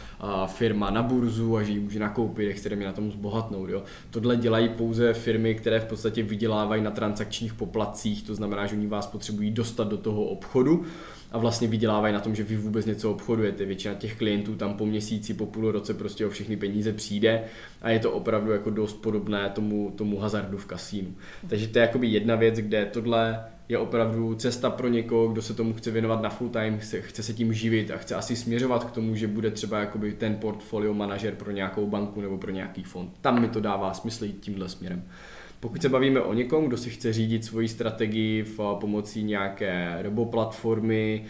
firma 0.48 0.90
na 0.90 1.04
burzu 1.04 1.58
a 1.58 1.64
že 1.64 1.72
ji 1.72 1.80
může 1.80 2.00
nakoupit, 2.00 2.48
jak 2.48 2.78
mě 2.78 2.86
na 2.86 2.94
tom 2.94 3.12
zbohatnout. 3.12 3.70
Jo. 3.70 3.84
Tohle 4.10 4.36
dělají 4.38 4.70
pouze 4.70 5.14
firmy, 5.14 5.56
které 5.56 5.80
v 5.80 5.86
podstatě 5.86 6.24
vydělávají 6.24 6.84
na 6.84 6.92
transakčních 6.92 7.54
poplatcích, 7.54 8.24
to 8.24 8.36
znamená, 8.36 8.66
že 8.66 8.76
oni 8.76 8.88
vás 8.88 9.08
potřebují 9.08 9.52
dostat 9.52 9.88
do 9.88 9.98
toho 9.98 10.24
obchodu 10.24 10.86
a 11.32 11.38
vlastně 11.38 11.68
vydělávají 11.68 12.14
na 12.14 12.20
tom, 12.20 12.36
že 12.36 12.44
vy 12.44 12.58
vůbec 12.58 12.86
něco 12.86 13.12
obchodujete. 13.12 13.66
Většina 13.66 13.94
těch 13.94 14.18
klientů 14.18 14.56
tam 14.56 14.74
po 14.74 14.86
měsíci, 14.86 15.34
po 15.34 15.46
půl 15.46 15.72
roce 15.72 15.94
prostě 15.94 16.26
o 16.26 16.30
všechny 16.30 16.58
peníze 16.58 16.94
přijde 16.94 17.44
a 17.82 17.90
je 17.90 18.00
to 18.00 18.12
opravdu 18.12 18.52
jako 18.52 18.70
dost 18.70 18.94
podobné 18.94 19.50
tomu, 19.50 19.94
tomu 19.98 20.20
hazardu 20.20 20.58
v 20.58 20.66
kasínu. 20.66 21.16
Takže 21.50 21.68
to 21.68 21.80
je 21.80 21.82
jakoby 21.82 22.08
jedna 22.08 22.36
věc, 22.36 22.56
kde 22.56 22.86
tohle 22.86 23.40
je 23.70 23.78
opravdu 23.78 24.36
cesta 24.36 24.70
pro 24.70 24.88
někoho, 24.88 25.28
kdo 25.28 25.42
se 25.42 25.54
tomu 25.54 25.74
chce 25.74 25.92
věnovat 25.92 26.22
na 26.22 26.30
full 26.30 26.50
time, 26.50 26.80
chce, 26.80 27.02
chce 27.02 27.24
se 27.24 27.34
tím 27.34 27.54
živit 27.54 27.92
a 27.92 27.98
chce 27.98 28.16
asi 28.16 28.36
směřovat 28.36 28.84
k 28.84 28.92
tomu, 28.92 29.16
že 29.16 29.28
bude 29.28 29.52
třeba 29.52 29.80
jakoby 29.80 30.14
ten 30.14 30.36
portfolio 30.36 30.94
manažer 30.94 31.36
pro 31.36 31.52
nějakou 31.52 31.88
banku 31.88 32.22
nebo 32.22 32.38
pro 32.38 32.52
nějaký 32.52 32.84
fond. 32.84 33.12
Tam 33.22 33.42
mi 33.42 33.48
to 33.48 33.60
dává 33.60 33.94
smysl 33.94 34.26
jít 34.26 34.40
tímhle 34.40 34.70
směrem. 34.70 35.04
Pokud 35.60 35.82
se 35.82 35.90
bavíme 35.90 36.22
o 36.22 36.34
někom, 36.34 36.66
kdo 36.66 36.78
si 36.78 36.90
chce 36.90 37.14
řídit 37.14 37.46
svoji 37.46 37.68
strategii 37.68 38.44
v 38.44 38.60
pomocí 38.80 39.24
nějaké 39.24 39.98
roboplatformy, 40.02 41.26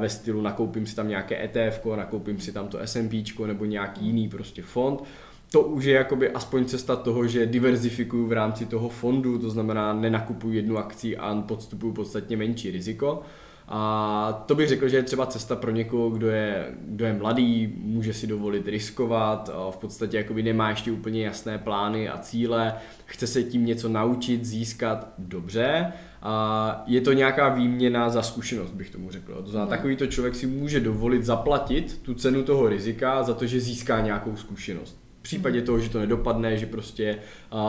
ve 0.00 0.08
stylu 0.08 0.42
nakoupím 0.42 0.86
si 0.86 0.96
tam 0.96 1.08
nějaké 1.08 1.44
ETF, 1.44 1.86
nakoupím 1.96 2.40
si 2.40 2.52
tam 2.52 2.68
to 2.68 2.78
S&P 2.78 3.24
nebo 3.46 3.64
nějaký 3.64 4.06
jiný 4.06 4.28
prostě 4.28 4.62
fond, 4.62 5.02
to 5.50 5.62
už 5.62 5.84
je 5.84 5.94
jakoby 5.94 6.30
aspoň 6.30 6.64
cesta 6.64 6.96
toho, 6.96 7.26
že 7.26 7.46
diverzifikuju 7.46 8.26
v 8.26 8.32
rámci 8.32 8.66
toho 8.66 8.88
fondu, 8.88 9.38
to 9.38 9.50
znamená 9.50 9.92
nenakupuju 9.92 10.52
jednu 10.54 10.78
akci 10.78 11.16
a 11.16 11.44
podstupuju 11.48 11.92
podstatně 11.92 12.36
menší 12.36 12.70
riziko. 12.70 13.22
A 13.68 14.44
to 14.46 14.54
bych 14.54 14.68
řekl, 14.68 14.88
že 14.88 14.96
je 14.96 15.02
třeba 15.02 15.26
cesta 15.26 15.56
pro 15.56 15.70
někoho, 15.70 16.10
kdo 16.10 16.28
je, 16.28 16.74
kdo 16.80 17.04
je 17.04 17.12
mladý, 17.12 17.74
může 17.76 18.14
si 18.14 18.26
dovolit 18.26 18.68
riskovat, 18.68 19.50
v 19.70 19.76
podstatě 19.76 20.16
jakoby 20.16 20.42
nemá 20.42 20.70
ještě 20.70 20.92
úplně 20.92 21.24
jasné 21.24 21.58
plány 21.58 22.08
a 22.08 22.18
cíle, 22.18 22.74
chce 23.04 23.26
se 23.26 23.42
tím 23.42 23.66
něco 23.66 23.88
naučit, 23.88 24.44
získat 24.44 25.08
dobře. 25.18 25.92
A 26.22 26.84
je 26.86 27.00
to 27.00 27.12
nějaká 27.12 27.48
výměna 27.48 28.10
za 28.10 28.22
zkušenost, 28.22 28.70
bych 28.70 28.90
tomu 28.90 29.10
řekl. 29.10 29.34
To 29.34 29.50
znamená, 29.50 29.70
hmm. 29.70 29.78
takovýto 29.78 30.06
člověk 30.06 30.34
si 30.34 30.46
může 30.46 30.80
dovolit 30.80 31.24
zaplatit 31.24 31.98
tu 32.02 32.14
cenu 32.14 32.42
toho 32.42 32.68
rizika 32.68 33.22
za 33.22 33.34
to, 33.34 33.46
že 33.46 33.60
získá 33.60 34.00
nějakou 34.00 34.36
zkušenost. 34.36 35.00
V 35.18 35.22
případě 35.22 35.58
hmm. 35.58 35.66
toho, 35.66 35.78
že 35.78 35.90
to 35.90 35.98
nedopadne, 35.98 36.56
že 36.56 36.66
prostě 36.66 37.18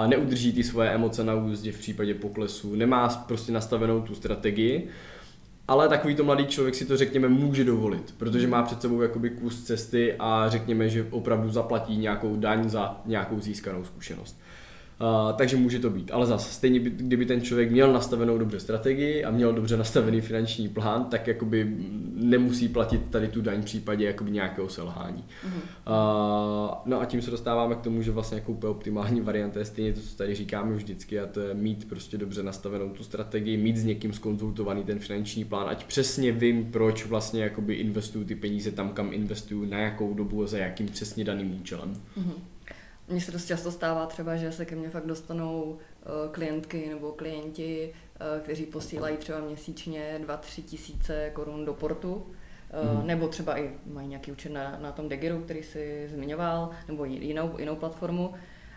neudrží 0.08 0.54
ty 0.54 0.64
svoje 0.64 0.90
emoce 0.90 1.24
na 1.24 1.36
úzdě 1.36 1.72
v 1.72 1.80
případě 1.80 2.14
poklesu, 2.14 2.76
nemá 2.76 3.10
prostě 3.10 3.52
nastavenou 3.52 4.02
tu 4.02 4.16
strategii, 4.16 4.88
ale 5.68 5.90
takovýto 5.90 6.24
mladý 6.24 6.46
člověk 6.46 6.76
si 6.76 6.86
to 6.86 6.98
řekněme 6.98 7.28
může 7.28 7.64
dovolit, 7.64 8.14
protože 8.18 8.48
má 8.48 8.64
před 8.64 8.82
sebou 8.82 9.02
jakoby 9.02 9.30
kus 9.30 9.64
cesty 9.64 10.16
a 10.20 10.50
řekněme, 10.50 10.90
že 10.90 11.08
opravdu 11.10 11.50
zaplatí 11.50 11.98
nějakou 11.98 12.36
daň 12.36 12.70
za 12.70 13.02
nějakou 13.06 13.40
získanou 13.40 13.86
zkušenost. 13.86 14.40
Uh, 15.02 15.38
takže 15.38 15.58
může 15.58 15.80
to 15.80 15.90
být. 15.90 16.12
Ale 16.12 16.26
zase, 16.26 16.54
stejně 16.54 16.80
by, 16.80 16.90
kdyby 16.90 17.26
ten 17.26 17.42
člověk 17.42 17.72
měl 17.72 17.94
nastavenou 17.94 18.38
dobře 18.38 18.60
strategii 18.60 19.24
a 19.24 19.32
měl 19.32 19.54
dobře 19.54 19.78
nastavený 19.78 20.22
finanční 20.22 20.70
plán, 20.70 21.06
tak 21.06 21.28
jakoby 21.28 21.78
nemusí 22.14 22.68
platit 22.68 23.02
tady 23.10 23.28
tu 23.28 23.42
daň 23.42 23.62
v 23.62 23.66
případě 23.66 24.06
jakoby 24.06 24.32
nějakého 24.32 24.70
selhání. 24.70 25.24
Uh-huh. 25.46 26.68
Uh, 26.68 26.76
no 26.86 27.02
a 27.02 27.06
tím 27.06 27.22
se 27.22 27.32
dostáváme 27.32 27.76
k 27.76 27.82
tomu, 27.82 28.02
že 28.02 28.12
vlastně 28.12 28.38
jako 28.38 28.52
úplně 28.52 28.72
optimální 28.72 29.22
varianta 29.22 29.60
je 29.60 29.66
stejně 29.66 29.94
to, 29.94 30.02
co 30.02 30.18
tady 30.18 30.36
říkáme 30.36 30.76
vždycky, 30.76 31.20
a 31.20 31.26
to 31.26 31.40
je 31.40 31.54
mít 31.54 31.90
prostě 31.90 32.18
dobře 32.18 32.44
nastavenou 32.44 32.90
tu 32.90 33.04
strategii, 33.04 33.58
mít 33.58 33.78
s 33.78 33.84
někým 33.84 34.14
skonzultovaný 34.14 34.84
ten 34.84 35.00
finanční 35.00 35.46
plán, 35.46 35.70
ať 35.70 35.86
přesně 35.86 36.32
vím, 36.32 36.66
proč 36.72 37.06
vlastně 37.06 37.44
jakoby 37.44 37.74
investuju 37.74 38.26
ty 38.26 38.36
peníze 38.36 38.72
tam, 38.72 38.90
kam 38.90 39.14
investuju, 39.14 39.66
na 39.66 39.80
jakou 39.80 40.14
dobu 40.14 40.44
a 40.44 40.48
za 40.48 40.58
jakým 40.58 40.88
přesně 40.88 41.24
daným 41.24 41.60
účelem. 41.62 41.94
Uh-huh. 41.94 42.34
Mně 43.10 43.22
se 43.22 43.32
dost 43.32 43.46
často 43.46 43.72
stává 43.72 44.06
třeba, 44.06 44.36
že 44.36 44.52
se 44.52 44.66
ke 44.66 44.76
mně 44.76 44.90
fakt 44.90 45.06
dostanou 45.06 45.64
uh, 45.64 45.78
klientky 46.32 46.90
nebo 46.90 47.12
klienti, 47.12 47.94
uh, 47.94 48.44
kteří 48.44 48.66
posílají 48.66 49.18
třeba 49.18 49.40
měsíčně 49.40 50.22
2-3 50.24 50.64
tisíce 50.64 51.32
korun 51.34 51.66
do 51.66 51.74
portu, 51.74 52.14
uh, 52.14 53.02
mm. 53.02 53.08
nebo 53.08 53.28
třeba 53.28 53.60
i 53.60 53.72
mají 53.86 54.08
nějaký 54.08 54.32
účet 54.32 54.52
na, 54.52 54.78
na 54.82 54.92
tom 54.92 55.10
Degiru, 55.10 55.42
který 55.42 55.64
si 55.64 56.08
zmiňoval, 56.14 56.70
nebo 56.88 57.06
jinou, 57.06 57.56
jinou 57.58 57.76
platformu, 57.76 58.34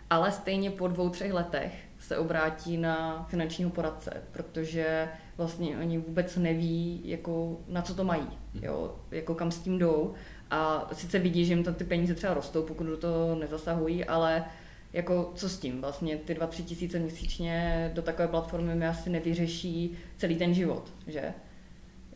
ale 0.09 0.31
stejně 0.31 0.71
po 0.71 0.87
dvou, 0.87 1.09
třech 1.09 1.33
letech 1.33 1.73
se 1.99 2.17
obrátí 2.17 2.77
na 2.77 3.25
finančního 3.29 3.69
poradce, 3.69 4.23
protože 4.31 5.09
vlastně 5.37 5.77
oni 5.77 5.97
vůbec 5.97 6.37
neví, 6.37 7.01
jako, 7.05 7.59
na 7.67 7.81
co 7.81 7.95
to 7.95 8.03
mají, 8.03 8.27
mhm. 8.53 8.63
jo, 8.63 8.95
jako 9.11 9.35
kam 9.35 9.51
s 9.51 9.59
tím 9.59 9.77
jdou 9.77 10.13
a 10.51 10.89
sice 10.93 11.19
vidí, 11.19 11.45
že 11.45 11.53
jim 11.53 11.63
tam 11.63 11.73
ty 11.73 11.83
peníze 11.83 12.15
třeba 12.15 12.33
rostou, 12.33 12.63
pokud 12.63 12.83
do 12.83 12.97
toho 12.97 13.35
nezasahují, 13.35 14.05
ale 14.05 14.45
jako 14.93 15.31
co 15.35 15.49
s 15.49 15.59
tím? 15.59 15.81
Vlastně 15.81 16.17
ty 16.17 16.33
2-3 16.33 16.63
tisíce 16.63 16.99
měsíčně 16.99 17.91
do 17.93 18.01
takové 18.01 18.27
platformy 18.27 18.75
mi 18.75 18.87
asi 18.87 19.09
nevyřeší 19.09 19.97
celý 20.17 20.35
ten 20.35 20.53
život, 20.53 20.93
že? 21.07 21.33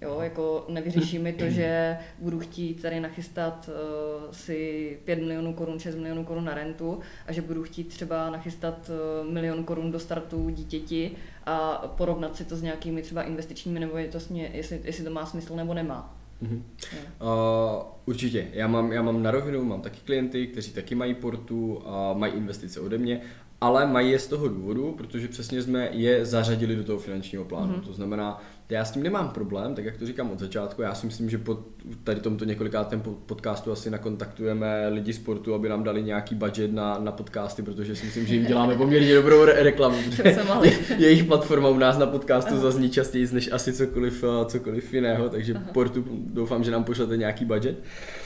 Jo, 0.01 0.19
jako 0.19 0.65
nevyřeší 0.69 1.19
mi 1.19 1.33
to, 1.33 1.49
že 1.49 1.97
budu 2.19 2.39
chtít 2.39 2.81
tady 2.81 2.99
nachystat 2.99 3.69
uh, 3.69 4.31
si 4.31 4.99
5 5.03 5.19
milionů 5.19 5.53
korun, 5.53 5.79
6 5.79 5.95
milionů 5.95 6.25
korun 6.25 6.45
na 6.45 6.53
rentu 6.53 6.99
a 7.27 7.31
že 7.31 7.41
budu 7.41 7.63
chtít 7.63 7.87
třeba 7.87 8.29
nachystat 8.29 8.89
uh, 8.89 9.31
milion 9.31 9.63
korun 9.63 9.91
do 9.91 9.99
startu 9.99 10.49
dítěti 10.49 11.11
a 11.45 11.87
porovnat 11.97 12.35
si 12.35 12.45
to 12.45 12.55
s 12.55 12.61
nějakými 12.61 13.01
třeba 13.01 13.23
investičními, 13.23 13.79
nebo 13.79 13.97
je 13.97 14.07
to 14.07 14.19
jestli, 14.33 14.81
jestli 14.83 15.03
to 15.03 15.09
má 15.09 15.25
smysl 15.25 15.55
nebo 15.55 15.73
nemá. 15.73 16.14
Mm-hmm. 16.43 16.61
Uh, 17.21 17.83
určitě. 18.05 18.47
Já 18.51 18.67
mám, 18.67 18.91
já 18.91 19.01
mám 19.01 19.23
na 19.23 19.31
rovinu, 19.31 19.65
mám 19.65 19.81
taky 19.81 19.99
klienty, 20.05 20.47
kteří 20.47 20.71
taky 20.71 20.95
mají 20.95 21.13
portu 21.13 21.81
a 21.85 22.13
mají 22.13 22.33
investice 22.33 22.79
ode 22.79 22.97
mě 22.97 23.21
ale 23.61 23.87
mají 23.87 24.11
je 24.11 24.19
z 24.19 24.27
toho 24.27 24.47
důvodu, 24.47 24.91
protože 24.97 25.27
přesně 25.27 25.61
jsme 25.61 25.89
je 25.91 26.25
zařadili 26.25 26.75
do 26.75 26.83
toho 26.83 26.99
finančního 26.99 27.45
plánu. 27.45 27.73
Mm-hmm. 27.73 27.85
To 27.85 27.93
znamená, 27.93 28.41
já 28.69 28.85
s 28.85 28.91
tím 28.91 29.03
nemám 29.03 29.29
problém, 29.29 29.75
tak 29.75 29.85
jak 29.85 29.97
to 29.97 30.05
říkám 30.05 30.31
od 30.31 30.39
začátku, 30.39 30.81
já 30.81 30.95
si 30.95 31.05
myslím, 31.05 31.29
že 31.29 31.37
po 31.37 31.57
tady 32.03 32.19
tomto 32.19 32.45
několikátém 32.45 33.01
podcastu 33.25 33.71
asi 33.71 33.89
nakontaktujeme 33.89 34.87
lidi 34.87 35.13
sportu, 35.13 35.53
aby 35.53 35.69
nám 35.69 35.83
dali 35.83 36.03
nějaký 36.03 36.35
budget 36.35 36.73
na, 36.73 36.97
na 36.99 37.11
podcasty, 37.11 37.63
protože 37.63 37.95
si 37.95 38.05
myslím, 38.05 38.27
že 38.27 38.35
jim 38.35 38.45
děláme 38.45 38.75
poměrně 38.75 39.15
dobrou 39.15 39.45
re- 39.45 39.63
reklamu. 39.63 39.97
Je, 40.63 40.73
jejich 40.97 41.23
platforma 41.23 41.69
u 41.69 41.77
nás 41.77 41.97
na 41.97 42.05
podcastu 42.05 42.53
Aha. 42.53 42.61
zazní 42.61 42.89
častěji 42.89 43.27
než 43.31 43.51
asi 43.51 43.73
cokoliv, 43.73 44.23
cokoliv 44.45 44.93
jiného, 44.93 45.29
takže 45.29 45.53
Aha. 45.53 45.65
portu 45.73 46.05
doufám, 46.09 46.63
že 46.63 46.71
nám 46.71 46.83
pošlete 46.83 47.17
nějaký 47.17 47.45
budget. 47.45 47.79
Uh, 47.79 48.24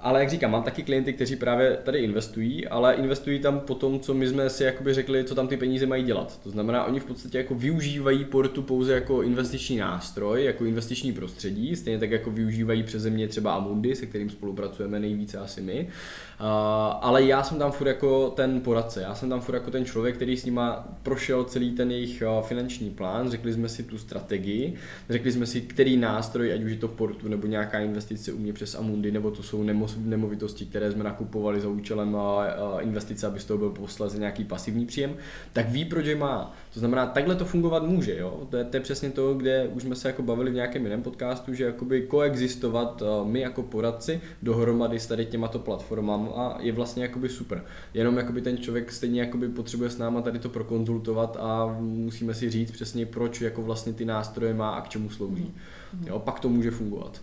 ale 0.00 0.20
jak 0.20 0.30
říkám, 0.30 0.50
mám 0.50 0.62
taky 0.62 0.82
klienty, 0.82 1.12
kteří 1.12 1.36
právě 1.36 1.78
tady 1.82 1.98
investují, 1.98 2.68
ale 2.68 2.94
investují 2.94 3.38
tam 3.38 3.60
po 3.60 3.74
tom, 3.74 4.00
co 4.00 4.14
my 4.14 4.28
jsme 4.28 4.50
si 4.50 4.64
jakoby 4.64 4.94
řekli, 4.94 5.24
co 5.24 5.34
tam 5.34 5.48
ty 5.48 5.56
peníze 5.56 5.86
mají 5.86 6.04
dělat. 6.04 6.40
To 6.42 6.50
znamená, 6.50 6.84
oni 6.84 7.00
v 7.00 7.04
podstatě 7.04 7.38
jako 7.38 7.54
využívají 7.54 8.24
portu 8.24 8.62
pouze 8.62 8.94
jako 8.94 9.22
investiční 9.22 9.76
nástroj, 9.76 10.44
jako 10.44 10.64
investiční 10.64 11.12
prostředí, 11.12 11.76
stejně 11.76 11.98
tak 11.98 12.10
jako 12.10 12.30
využívají 12.30 12.82
přeze 12.82 13.10
mě 13.10 13.28
třeba 13.28 13.54
Amundi, 13.54 13.94
se 13.94 14.06
kterým 14.06 14.30
spolupracujeme 14.30 15.00
nejvíce 15.00 15.38
asi 15.38 15.60
my. 15.60 15.80
Uh, 15.80 15.92
ale 17.00 17.24
já 17.24 17.42
jsem 17.42 17.58
tam 17.58 17.72
furt 17.72 17.86
jako 17.86 18.30
ten 18.30 18.60
poradce, 18.60 19.02
já 19.02 19.14
jsem 19.14 19.28
tam 19.28 19.40
furt 19.40 19.54
jako 19.54 19.70
ten 19.70 19.84
člověk, 19.84 20.14
který 20.14 20.36
s 20.36 20.44
nima 20.44 20.88
prošel 21.02 21.44
celý 21.44 21.72
ten 21.72 21.90
jejich 21.90 22.22
finanční 22.42 22.90
plán, 22.90 23.30
řekli 23.30 23.52
jsme 23.52 23.68
si 23.68 23.82
tu 23.82 23.98
strategii, 23.98 24.74
řekli 25.10 25.32
jsme 25.32 25.46
si, 25.46 25.60
který 25.60 25.96
nástroj, 25.96 26.52
ať 26.52 26.62
už 26.62 26.70
je 26.70 26.76
to 26.76 26.88
portu 26.88 27.28
nebo 27.28 27.46
nějaká 27.46 27.78
investice 27.78 28.32
u 28.32 28.38
mě 28.38 28.52
přes 28.52 28.74
Amundi, 28.74 29.12
nebo 29.12 29.30
to 29.30 29.42
jsou 29.42 29.62
nemovitosti, 29.98 30.66
které 30.66 30.92
jsme 30.92 31.04
nakupovali 31.04 31.60
za 31.60 31.68
účelem 31.68 32.16
investice, 32.80 33.26
aby 33.26 33.40
z 33.40 33.44
toho 33.44 33.58
byl 33.58 33.70
posledně 33.70 34.18
nějaký 34.18 34.44
pasivní 34.44 34.86
příjem, 34.86 35.16
tak 35.52 35.68
ví, 35.68 35.84
proč 35.84 36.06
je 36.06 36.16
má. 36.16 36.54
To 36.74 36.80
znamená, 36.80 37.06
takhle 37.06 37.34
to 37.34 37.44
fungovat 37.44 37.82
může. 37.82 38.18
Jo? 38.18 38.40
To, 38.50 38.56
je, 38.56 38.64
to 38.64 38.76
je 38.76 38.80
přesně 38.80 39.10
to, 39.10 39.34
kde 39.34 39.68
už 39.68 39.82
jsme 39.82 39.94
se 39.94 40.08
jako 40.08 40.22
bavili 40.22 40.50
v 40.50 40.54
nějakém 40.54 40.84
jiném 40.84 41.02
podcastu, 41.02 41.54
že 41.54 41.64
jakoby 41.64 42.02
koexistovat 42.02 43.02
my 43.24 43.40
jako 43.40 43.62
poradci 43.62 44.20
dohromady 44.42 45.00
s 45.00 45.06
tady 45.06 45.26
těmato 45.26 45.58
platformami 45.58 46.23
a 46.34 46.56
je 46.60 46.72
vlastně 46.72 47.02
jakoby 47.02 47.28
super. 47.28 47.64
Jenom 47.94 48.16
jakoby 48.16 48.42
ten 48.42 48.58
člověk 48.58 48.92
stejně 48.92 49.20
jakoby 49.20 49.48
potřebuje 49.48 49.90
s 49.90 49.98
náma 49.98 50.22
tady 50.22 50.38
to 50.38 50.48
prokonzultovat 50.48 51.36
a 51.40 51.76
musíme 51.80 52.34
si 52.34 52.50
říct 52.50 52.70
přesně, 52.70 53.06
proč 53.06 53.40
jako 53.40 53.62
vlastně 53.62 53.92
ty 53.92 54.04
nástroje 54.04 54.54
má 54.54 54.70
a 54.70 54.80
k 54.80 54.88
čemu 54.88 55.10
slouží. 55.10 55.54
Mm-hmm. 55.54 56.06
Jo, 56.06 56.18
pak 56.18 56.40
to 56.40 56.48
může 56.48 56.70
fungovat. 56.70 57.22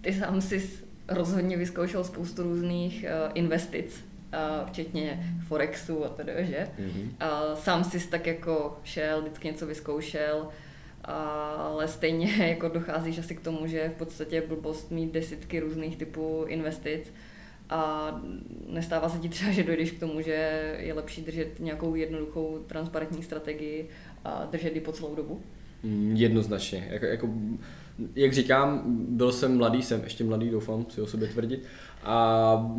Ty 0.00 0.14
sám 0.14 0.40
si 0.40 0.70
rozhodně 1.08 1.56
vyzkoušel 1.56 2.04
spoustu 2.04 2.42
různých 2.42 3.04
uh, 3.04 3.30
investic, 3.34 4.04
uh, 4.34 4.68
včetně 4.68 5.36
Forexu 5.48 6.04
a 6.04 6.08
tedy, 6.08 6.32
že? 6.38 6.68
Mm-hmm. 6.78 7.08
Sám 7.54 7.84
si 7.84 8.08
tak 8.08 8.26
jako 8.26 8.78
šel, 8.84 9.20
vždycky 9.22 9.48
něco 9.48 9.66
vyzkoušel, 9.66 10.48
ale 11.06 11.88
stejně 11.88 12.32
jako 12.48 12.68
docházíš 12.68 13.18
asi 13.18 13.34
k 13.34 13.40
tomu, 13.40 13.66
že 13.66 13.88
v 13.88 13.98
podstatě 13.98 14.40
blbost 14.40 14.90
mít 14.90 15.12
desítky 15.12 15.60
různých 15.60 15.96
typů 15.96 16.44
investic 16.48 17.12
a 17.70 18.10
nestává 18.66 19.08
se 19.08 19.18
ti 19.18 19.28
třeba, 19.28 19.50
že 19.50 19.62
dojdeš 19.62 19.90
k 19.90 20.00
tomu, 20.00 20.20
že 20.20 20.76
je 20.78 20.94
lepší 20.94 21.22
držet 21.22 21.60
nějakou 21.60 21.94
jednoduchou 21.94 22.64
transparentní 22.66 23.22
strategii 23.22 23.88
a 24.24 24.44
držet 24.44 24.74
ji 24.74 24.80
po 24.80 24.92
celou 24.92 25.14
dobu? 25.14 25.42
Jednoznačně. 26.14 26.88
Jako, 26.90 27.06
jako, 27.06 27.28
jak 28.14 28.32
říkám, 28.32 28.82
byl 29.08 29.32
jsem 29.32 29.56
mladý, 29.56 29.82
jsem 29.82 30.00
ještě 30.04 30.24
mladý, 30.24 30.50
doufám 30.50 30.86
si 30.88 31.00
o 31.00 31.06
sobě 31.06 31.28
tvrdit. 31.28 31.62
A 32.02 32.76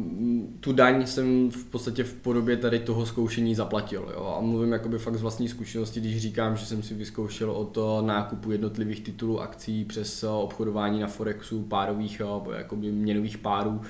tu 0.60 0.74
daň 0.74 1.06
jsem 1.06 1.52
v 1.52 1.66
podstatě 1.66 2.04
v 2.04 2.14
podobě 2.14 2.58
tady 2.58 2.80
toho 2.80 3.06
zkoušení 3.06 3.56
zaplatil. 3.56 4.12
Jo? 4.14 4.36
A 4.38 4.42
mluvím 4.42 4.72
jakoby 4.72 4.98
fakt 4.98 5.16
z 5.16 5.22
vlastní 5.22 5.48
zkušenosti, 5.50 6.00
když 6.00 6.22
říkám, 6.22 6.58
že 6.58 6.66
jsem 6.66 6.84
si 6.84 6.94
vyzkoušel 6.94 7.52
od 7.52 7.78
nákupu 8.02 8.52
jednotlivých 8.52 9.02
titulů 9.02 9.42
akcí 9.42 9.86
přes 9.86 10.24
obchodování 10.24 11.00
na 11.00 11.08
Forexu, 11.08 11.64
párových, 11.64 12.22
jakoby 12.56 12.92
měnových 12.92 13.38
párů, 13.38 13.82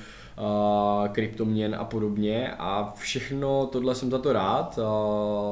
kryptoměn 1.12 1.76
a 1.80 1.86
podobně 1.86 2.54
a 2.60 2.94
všechno 2.98 3.66
tohle 3.72 3.96
jsem 3.96 4.12
za 4.12 4.18
to 4.18 4.34
rád. 4.34 4.80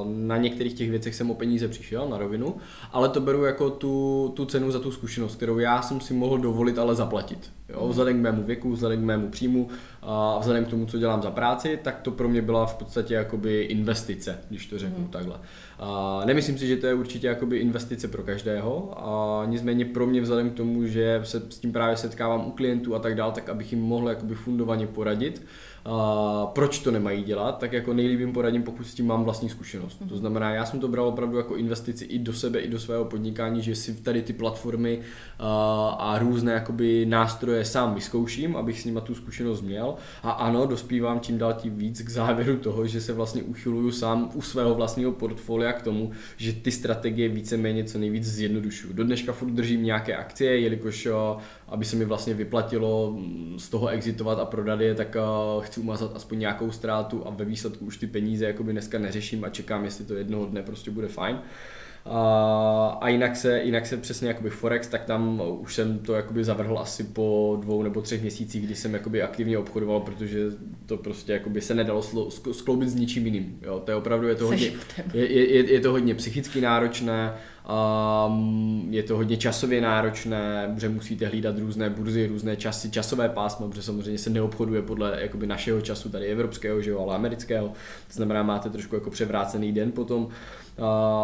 Na 0.05 0.37
některých 0.37 0.73
těch 0.73 0.89
věcech 0.89 1.15
jsem 1.15 1.31
o 1.31 1.35
peníze 1.35 1.67
přišel 1.67 2.09
na 2.09 2.17
rovinu, 2.17 2.55
ale 2.91 3.09
to 3.09 3.21
beru 3.21 3.45
jako 3.45 3.69
tu, 3.69 4.33
tu 4.35 4.45
cenu 4.45 4.71
za 4.71 4.79
tu 4.79 4.91
zkušenost, 4.91 5.35
kterou 5.35 5.59
já 5.59 5.81
jsem 5.81 6.01
si 6.01 6.13
mohl 6.13 6.37
dovolit 6.37 6.79
ale 6.79 6.95
zaplatit. 6.95 7.51
Jo, 7.69 7.87
vzhledem 7.87 8.19
k 8.19 8.21
mému 8.21 8.43
věku, 8.43 8.71
vzhledem 8.71 9.01
k 9.01 9.05
mému 9.05 9.29
příjmu 9.29 9.69
a 10.01 10.39
vzhledem 10.39 10.65
k 10.65 10.67
tomu, 10.67 10.85
co 10.85 10.97
dělám 10.97 11.21
za 11.21 11.31
práci, 11.31 11.79
tak 11.83 12.01
to 12.01 12.11
pro 12.11 12.29
mě 12.29 12.41
byla 12.41 12.65
v 12.65 12.75
podstatě 12.75 13.13
jakoby 13.13 13.61
investice, 13.61 14.39
když 14.49 14.65
to 14.65 14.79
řeknu 14.79 14.99
mm. 14.99 15.07
takhle. 15.07 15.39
A 15.79 16.21
nemyslím 16.25 16.57
si, 16.57 16.67
že 16.67 16.77
to 16.77 16.87
je 16.87 16.93
určitě 16.93 17.27
jakoby 17.27 17.57
investice 17.57 18.07
pro 18.07 18.23
každého, 18.23 18.93
a 18.97 19.45
nicméně 19.45 19.85
pro 19.85 20.07
mě 20.07 20.21
vzhledem 20.21 20.49
k 20.49 20.53
tomu, 20.53 20.85
že 20.85 21.21
se 21.23 21.43
s 21.49 21.59
tím 21.59 21.71
právě 21.71 21.97
setkávám 21.97 22.47
u 22.47 22.51
klientů 22.51 22.95
a 22.95 22.99
tak 22.99 23.15
dál, 23.15 23.31
tak 23.31 23.49
abych 23.49 23.71
jim 23.71 23.81
mohl 23.81 24.09
jakoby 24.09 24.35
fundovaně 24.35 24.87
poradit, 24.87 25.45
a 25.87 26.45
proč 26.45 26.79
to 26.79 26.91
nemají 26.91 27.23
dělat, 27.23 27.57
tak 27.57 27.73
jako 27.73 27.93
nejlíbým 27.93 28.33
poradím, 28.33 28.63
pokud 28.63 28.83
s 28.83 28.93
tím 28.93 29.07
mám 29.07 29.23
vlastní 29.23 29.49
zkušenost. 29.49 30.01
To 30.09 30.17
znamená, 30.17 30.49
já 30.49 30.65
jsem 30.65 30.79
to 30.79 30.87
bral 30.87 31.07
opravdu 31.07 31.37
jako 31.37 31.55
investici 31.55 32.05
i 32.05 32.19
do 32.19 32.33
sebe, 32.33 32.59
i 32.59 32.69
do 32.69 32.79
svého 32.79 33.05
podnikání, 33.05 33.61
že 33.61 33.75
si 33.75 33.93
tady 33.93 34.21
ty 34.21 34.33
platformy 34.33 34.99
a, 35.39 36.15
různé 36.19 36.53
jakoby 36.53 37.05
nástroje 37.05 37.65
sám 37.65 37.95
vyzkouším, 37.95 38.55
abych 38.55 38.81
s 38.81 38.85
nimi 38.85 38.99
tu 39.03 39.15
zkušenost 39.15 39.61
měl. 39.61 39.95
A 40.23 40.31
ano, 40.31 40.65
dospívám 40.65 41.19
tím 41.19 41.37
dál 41.37 41.53
tím 41.53 41.75
víc 41.75 42.01
k 42.01 42.09
závěru 42.09 42.57
toho, 42.57 42.87
že 42.87 43.01
se 43.01 43.13
vlastně 43.13 43.43
uchyluju 43.43 43.91
sám 43.91 44.29
u 44.33 44.41
svého 44.41 44.75
vlastního 44.75 45.11
portfolia 45.11 45.64
k 45.73 45.81
tomu, 45.81 46.11
že 46.37 46.53
ty 46.53 46.71
strategie 46.71 47.29
víceméně 47.29 47.83
co 47.83 47.97
nejvíc 47.97 48.23
zjednodušuju. 48.25 48.93
Do 48.93 49.03
dneška 49.03 49.33
furt 49.33 49.51
držím 49.51 49.83
nějaké 49.83 50.15
akcie, 50.15 50.59
jelikož 50.59 51.07
aby 51.67 51.85
se 51.85 51.95
mi 51.95 52.05
vlastně 52.05 52.33
vyplatilo 52.33 53.11
mm, 53.11 53.59
z 53.59 53.69
toho 53.69 53.87
exitovat 53.87 54.39
a 54.39 54.45
prodat 54.45 54.81
je, 54.81 54.95
tak 54.95 55.17
chci 55.61 55.79
umazat 55.79 56.11
aspoň 56.15 56.39
nějakou 56.39 56.71
ztrátu 56.71 57.27
a 57.27 57.29
ve 57.29 57.45
výsledku 57.45 57.85
už 57.85 57.97
ty 57.97 58.07
peníze 58.07 58.45
jakoby 58.45 58.71
dneska 58.71 58.99
neřeším 58.99 59.43
a 59.43 59.49
čekám, 59.49 59.85
jestli 59.85 60.05
to 60.05 60.15
jednoho 60.15 60.45
dne 60.45 60.63
prostě 60.63 60.91
bude 60.91 61.07
fajn. 61.07 61.37
A, 62.05 62.97
a 63.01 63.09
jinak, 63.09 63.35
se, 63.35 63.61
jinak 63.61 63.85
se 63.85 63.97
přesně 63.97 64.27
jakoby 64.27 64.49
Forex, 64.49 64.87
tak 64.87 65.05
tam 65.05 65.41
už 65.59 65.75
jsem 65.75 65.99
to 65.99 66.13
jakoby 66.13 66.43
zavrhl 66.43 66.79
asi 66.79 67.03
po 67.03 67.57
dvou 67.61 67.83
nebo 67.83 68.01
třech 68.01 68.21
měsících, 68.21 68.65
kdy 68.65 68.75
jsem 68.75 68.93
jakoby 68.93 69.21
aktivně 69.21 69.57
obchodoval, 69.57 69.99
protože 69.99 70.39
to 70.85 70.97
prostě 70.97 71.33
jakoby 71.33 71.61
se 71.61 71.73
nedalo 71.73 72.01
slo, 72.01 72.31
skloubit 72.31 72.89
s 72.89 72.95
ničím 72.95 73.25
jiným. 73.25 73.59
Jo, 73.61 73.81
to 73.85 73.91
je 73.91 73.95
opravdu, 73.95 74.27
je 74.27 74.35
to, 74.35 74.45
hodně, 74.45 74.71
je, 75.13 75.53
je, 75.53 75.73
je 75.73 75.79
to 75.79 75.91
hodně 75.91 76.15
psychicky 76.15 76.61
náročné, 76.61 77.33
Um, 77.69 78.87
je 78.89 79.03
to 79.03 79.17
hodně 79.17 79.37
časově 79.37 79.81
náročné, 79.81 80.71
protože 80.73 80.89
musíte 80.89 81.27
hlídat 81.27 81.57
různé 81.59 81.89
burzy, 81.89 82.27
různé 82.27 82.55
časy, 82.55 82.91
časové 82.91 83.29
pásmo, 83.29 83.69
protože 83.69 83.81
samozřejmě 83.81 84.17
se 84.17 84.29
neobchoduje 84.29 84.81
podle 84.81 85.17
jakoby 85.21 85.47
našeho 85.47 85.81
času, 85.81 86.09
tady 86.09 86.25
evropského, 86.25 86.81
že 86.81 86.91
jo, 86.91 86.99
ale 86.99 87.15
amerického. 87.15 87.67
To 88.07 88.13
znamená, 88.13 88.43
máte 88.43 88.69
trošku 88.69 88.95
jako 88.95 89.09
převrácený 89.09 89.71
den 89.71 89.91
potom. 89.91 90.27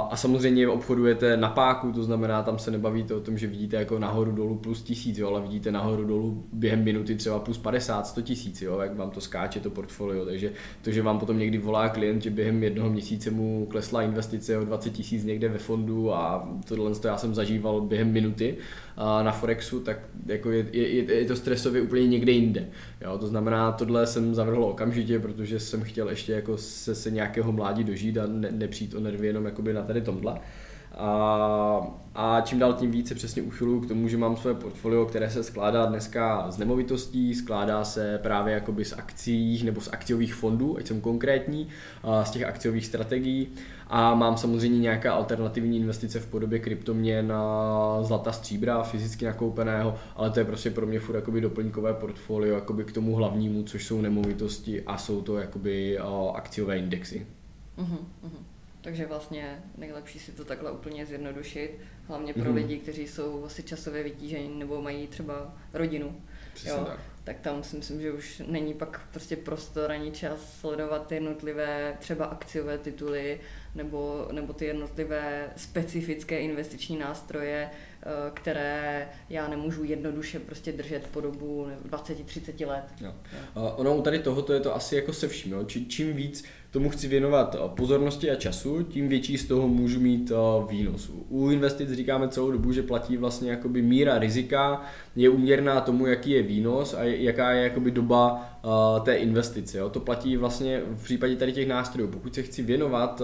A 0.09 0.15
samozřejmě 0.15 0.67
obchodujete 0.67 1.37
na 1.37 1.49
páku, 1.49 1.91
to 1.91 2.03
znamená, 2.03 2.43
tam 2.43 2.59
se 2.59 2.71
nebavíte 2.71 3.13
o 3.13 3.19
tom, 3.19 3.37
že 3.37 3.47
vidíte 3.47 3.75
jako 3.77 3.99
nahoru 3.99 4.31
dolů 4.31 4.55
plus 4.55 4.81
tisíc, 4.81 5.17
jo, 5.17 5.27
ale 5.27 5.41
vidíte 5.41 5.71
nahoru 5.71 6.05
dolů 6.05 6.43
během 6.53 6.83
minuty 6.83 7.15
třeba 7.15 7.39
plus 7.39 7.57
50, 7.57 8.07
100 8.07 8.21
tisíc, 8.21 8.61
jo, 8.61 8.79
jak 8.79 8.97
vám 8.97 9.09
to 9.09 9.21
skáče 9.21 9.59
to 9.59 9.69
portfolio. 9.69 10.25
Takže 10.25 10.51
to, 10.81 10.91
že 10.91 11.01
vám 11.01 11.19
potom 11.19 11.39
někdy 11.39 11.57
volá 11.57 11.89
klient, 11.89 12.21
že 12.21 12.29
během 12.29 12.63
jednoho 12.63 12.89
měsíce 12.89 13.31
mu 13.31 13.65
klesla 13.69 14.01
investice 14.01 14.57
o 14.57 14.65
20 14.65 14.89
tisíc 14.89 15.23
někde 15.23 15.49
ve 15.49 15.57
fondu 15.57 16.13
a 16.13 16.49
tohle 16.67 16.95
to 16.95 17.07
já 17.07 17.17
jsem 17.17 17.35
zažíval 17.35 17.81
během 17.81 18.11
minuty 18.11 18.57
na 18.97 19.31
Forexu, 19.31 19.79
tak 19.79 19.97
jako 20.25 20.51
je, 20.51 20.65
je, 20.71 21.13
je 21.13 21.25
to 21.25 21.35
stresově 21.35 21.81
úplně 21.81 22.07
někde 22.07 22.31
jinde. 22.31 22.67
Jo, 23.01 23.17
to 23.17 23.27
znamená, 23.27 23.71
tohle 23.71 24.07
jsem 24.07 24.35
zavrhl 24.35 24.63
okamžitě, 24.63 25.19
protože 25.19 25.59
jsem 25.59 25.81
chtěl 25.81 26.09
ještě 26.09 26.31
jako 26.31 26.57
se, 26.57 26.95
se 26.95 27.11
nějakého 27.11 27.51
mládí 27.51 27.83
dožít 27.83 28.17
a 28.17 28.27
ne, 28.27 28.51
nepřijít 28.51 28.93
o 28.93 28.99
nervy 28.99 29.27
jenom 29.27 29.45
jakoby 29.45 29.73
na 29.73 29.81
tady 29.81 30.01
tomhle. 30.01 30.39
A, 30.97 31.87
a 32.15 32.41
čím 32.41 32.59
dál 32.59 32.73
tím 32.73 32.91
více 32.91 33.15
přesně 33.15 33.41
uchyluju 33.41 33.79
k 33.79 33.87
tomu, 33.87 34.07
že 34.07 34.17
mám 34.17 34.37
své 34.37 34.53
portfolio, 34.53 35.05
které 35.05 35.29
se 35.29 35.43
skládá 35.43 35.85
dneska 35.85 36.51
z 36.51 36.57
nemovitostí, 36.57 37.35
skládá 37.35 37.83
se 37.83 38.19
právě 38.23 38.53
jakoby 38.53 38.85
z 38.85 38.93
akcí 38.93 39.63
nebo 39.63 39.81
z 39.81 39.89
akciových 39.93 40.35
fondů, 40.35 40.77
ať 40.77 40.87
jsem 40.87 41.01
konkrétní, 41.01 41.67
z 42.23 42.31
těch 42.31 42.43
akciových 42.43 42.85
strategií 42.85 43.47
a 43.87 44.15
mám 44.15 44.37
samozřejmě 44.37 44.79
nějaké 44.79 45.09
alternativní 45.09 45.77
investice 45.77 46.19
v 46.19 46.27
podobě 46.27 46.59
kryptoměn, 46.59 47.33
zlata, 48.01 48.31
stříbra, 48.31 48.83
fyzicky 48.83 49.25
nakoupeného, 49.25 49.95
ale 50.15 50.29
to 50.29 50.39
je 50.39 50.45
prostě 50.45 50.71
pro 50.71 50.85
mě 50.85 50.99
furt 50.99 51.15
jakoby 51.15 51.41
doplňkové 51.41 51.93
portfolio 51.93 52.55
jakoby 52.55 52.83
k 52.83 52.91
tomu 52.91 53.15
hlavnímu, 53.15 53.63
což 53.63 53.85
jsou 53.85 54.01
nemovitosti 54.01 54.81
a 54.81 54.97
jsou 54.97 55.21
to 55.21 55.37
jakoby 55.37 55.99
akciové 56.33 56.77
indexy. 56.77 57.27
Uh-huh, 57.77 57.97
uh-huh. 58.23 58.43
Takže 58.81 59.05
vlastně 59.05 59.63
nejlepší 59.77 60.19
si 60.19 60.31
to 60.31 60.45
takhle 60.45 60.71
úplně 60.71 61.05
zjednodušit, 61.05 61.71
hlavně 62.07 62.33
pro 62.33 62.43
mm-hmm. 62.43 62.55
lidi, 62.55 62.77
kteří 62.77 63.07
jsou 63.07 63.45
asi 63.45 63.63
časově 63.63 64.03
vytížení 64.03 64.59
nebo 64.59 64.81
mají 64.81 65.07
třeba 65.07 65.53
rodinu. 65.73 66.21
Přesně 66.53 66.71
jo, 66.71 66.85
tak. 66.85 66.99
tak 67.23 67.39
tam 67.39 67.63
si 67.63 67.75
myslím, 67.75 68.01
že 68.01 68.11
už 68.11 68.41
není 68.47 68.73
pak 68.73 69.01
prostě 69.11 69.35
prostor 69.35 69.91
ani 69.91 70.11
čas 70.11 70.59
sledovat 70.59 71.11
jednotlivé 71.11 71.97
třeba 71.99 72.25
akciové 72.25 72.77
tituly 72.77 73.39
nebo, 73.75 74.27
nebo 74.31 74.53
ty 74.53 74.65
jednotlivé 74.65 75.49
specifické 75.55 76.39
investiční 76.39 76.97
nástroje, 76.97 77.69
eh, 77.69 78.05
které 78.33 79.09
já 79.29 79.47
nemůžu 79.47 79.83
jednoduše 79.83 80.39
prostě 80.39 80.71
držet 80.71 81.07
po 81.07 81.21
dobu 81.21 81.67
20-30 81.85 82.65
let. 82.65 82.83
Jo. 83.01 83.13
Jo. 83.55 83.73
Ono 83.77 84.01
tady 84.01 84.19
tohoto 84.19 84.53
je 84.53 84.59
to 84.59 84.75
asi 84.75 84.95
jako 84.95 85.13
se 85.13 85.27
vším. 85.27 85.51
Jo. 85.51 85.65
Čím 85.87 86.13
víc 86.13 86.43
tomu 86.71 86.89
chci 86.89 87.07
věnovat 87.07 87.55
eh, 87.55 87.69
pozornosti 87.75 88.31
a 88.31 88.35
času, 88.35 88.83
tím 88.83 89.07
větší 89.07 89.37
z 89.37 89.47
toho 89.47 89.67
můžu 89.67 89.99
mít 89.99 90.31
eh, 90.31 90.71
výnos. 90.71 91.11
U 91.29 91.49
investic 91.49 91.91
říkáme 91.91 92.27
celou 92.27 92.51
dobu, 92.51 92.71
že 92.71 92.83
platí 92.83 93.17
vlastně 93.17 93.51
jakoby 93.51 93.81
míra 93.81 94.19
rizika, 94.19 94.81
je 95.15 95.29
uměrná 95.29 95.81
tomu, 95.81 96.07
jaký 96.07 96.31
je 96.31 96.43
výnos 96.43 96.93
a 96.93 97.03
jaká 97.03 97.51
je 97.51 97.63
jakoby 97.63 97.91
doba 97.91 98.49
eh, 98.63 98.99
té 98.99 99.15
investice. 99.15 99.79
To 99.91 99.99
platí 99.99 100.37
vlastně 100.37 100.81
v 100.95 101.03
případě 101.03 101.35
tady 101.35 101.53
těch 101.53 101.67
nástrojů. 101.67 102.07
Pokud 102.07 102.35
se 102.35 102.41
chci 102.43 102.61
věnovat 102.61 103.21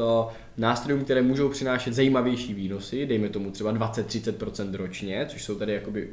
nástrojům, 0.57 1.03
které 1.03 1.21
můžou 1.21 1.49
přinášet 1.49 1.93
zajímavější 1.93 2.53
výnosy, 2.53 3.05
dejme 3.05 3.29
tomu 3.29 3.51
třeba 3.51 3.73
20-30% 3.73 4.75
ročně, 4.75 5.25
což 5.29 5.43
jsou 5.43 5.55
tady 5.55 5.73
jakoby 5.73 6.09